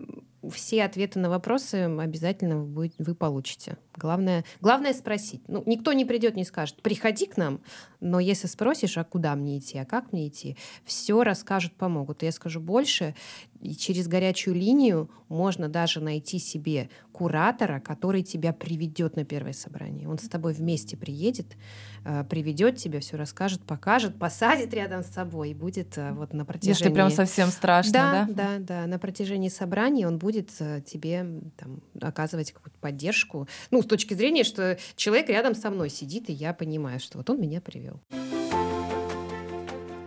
все 0.51 0.83
ответы 0.83 1.19
на 1.19 1.29
вопросы 1.29 1.75
обязательно 1.99 2.57
вы, 2.57 2.91
вы 2.97 3.15
получите. 3.15 3.77
Главное, 3.95 4.43
главное 4.61 4.93
спросить. 4.93 5.41
Ну, 5.47 5.63
никто 5.65 5.93
не 5.93 6.05
придет, 6.05 6.35
не 6.35 6.43
скажет, 6.43 6.81
приходи 6.81 7.25
к 7.25 7.37
нам, 7.37 7.61
но 7.99 8.19
если 8.19 8.47
спросишь, 8.47 8.97
а 8.97 9.03
куда 9.03 9.35
мне 9.35 9.59
идти, 9.59 9.77
а 9.77 9.85
как 9.85 10.11
мне 10.11 10.27
идти, 10.27 10.57
все 10.85 11.23
расскажут, 11.23 11.73
помогут. 11.73 12.23
Я 12.23 12.31
скажу 12.31 12.59
больше, 12.59 13.15
и 13.63 13.75
через 13.75 14.07
горячую 14.09 14.55
линию 14.55 15.09
можно 15.29 15.69
даже 15.69 16.01
найти 16.01 16.37
себе 16.37 16.89
куратора, 17.13 17.79
который 17.79 18.21
тебя 18.21 18.51
приведет 18.51 19.15
на 19.15 19.23
первое 19.23 19.53
собрание. 19.53 20.07
Он 20.07 20.19
с 20.19 20.27
тобой 20.27 20.53
вместе 20.53 20.97
приедет, 20.97 21.55
э, 22.03 22.25
приведет 22.29 22.75
тебя, 22.75 22.99
все 22.99 23.15
расскажет, 23.15 23.61
покажет, 23.61 24.19
посадит 24.19 24.73
рядом 24.73 25.01
с 25.03 25.07
собой 25.07 25.51
и 25.51 25.53
будет 25.53 25.97
э, 25.97 26.11
вот 26.11 26.33
на 26.33 26.43
протяжении... 26.43 26.77
Если 26.77 26.93
прям 26.93 27.09
совсем 27.09 27.47
страшно, 27.47 27.93
да? 27.93 28.27
Да, 28.27 28.33
да, 28.33 28.59
да. 28.59 28.87
На 28.87 28.99
протяжении 28.99 29.49
собраний 29.49 30.05
он 30.05 30.17
будет 30.17 30.49
э, 30.59 30.81
тебе 30.85 31.25
там, 31.55 31.81
оказывать 32.01 32.51
какую-то 32.51 32.77
поддержку. 32.79 33.47
Ну, 33.71 33.81
с 33.81 33.85
точки 33.85 34.13
зрения, 34.13 34.43
что 34.43 34.77
человек 34.97 35.29
рядом 35.29 35.55
со 35.55 35.69
мной 35.69 35.89
сидит, 35.89 36.29
и 36.29 36.33
я 36.33 36.53
понимаю, 36.53 36.99
что 36.99 37.17
вот 37.17 37.29
он 37.29 37.39
меня 37.39 37.61
привел. 37.61 38.01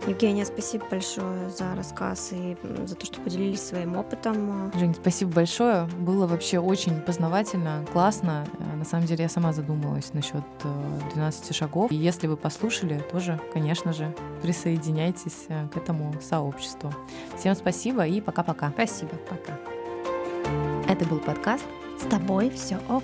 Евгения, 0.07 0.45
спасибо 0.45 0.85
большое 0.89 1.49
за 1.49 1.75
рассказ 1.75 2.29
и 2.31 2.55
за 2.85 2.95
то, 2.95 3.05
что 3.05 3.19
поделились 3.19 3.61
своим 3.61 3.97
опытом. 3.97 4.71
Жень, 4.73 4.95
спасибо 4.95 5.33
большое. 5.33 5.83
Было 5.99 6.25
вообще 6.27 6.59
очень 6.59 7.01
познавательно, 7.01 7.85
классно. 7.91 8.45
На 8.77 8.85
самом 8.85 9.05
деле 9.05 9.23
я 9.23 9.29
сама 9.29 9.51
задумалась 9.51 10.13
насчет 10.13 10.43
12 11.13 11.51
э, 11.51 11.53
шагов. 11.53 11.91
И 11.91 11.95
если 11.95 12.27
вы 12.27 12.37
послушали, 12.37 13.03
тоже, 13.11 13.37
конечно 13.51 13.91
же, 13.91 14.15
присоединяйтесь 14.41 15.45
э, 15.49 15.67
к 15.67 15.75
этому 15.75 16.13
сообществу. 16.21 16.93
Всем 17.37 17.53
спасибо 17.53 18.07
и 18.07 18.21
пока-пока. 18.21 18.69
Спасибо, 18.69 19.11
пока. 19.29 19.59
Это 20.87 21.05
был 21.05 21.19
подкаст 21.19 21.65
«С 21.99 22.09
тобой 22.09 22.49
все 22.49 22.79
ок». 22.87 23.03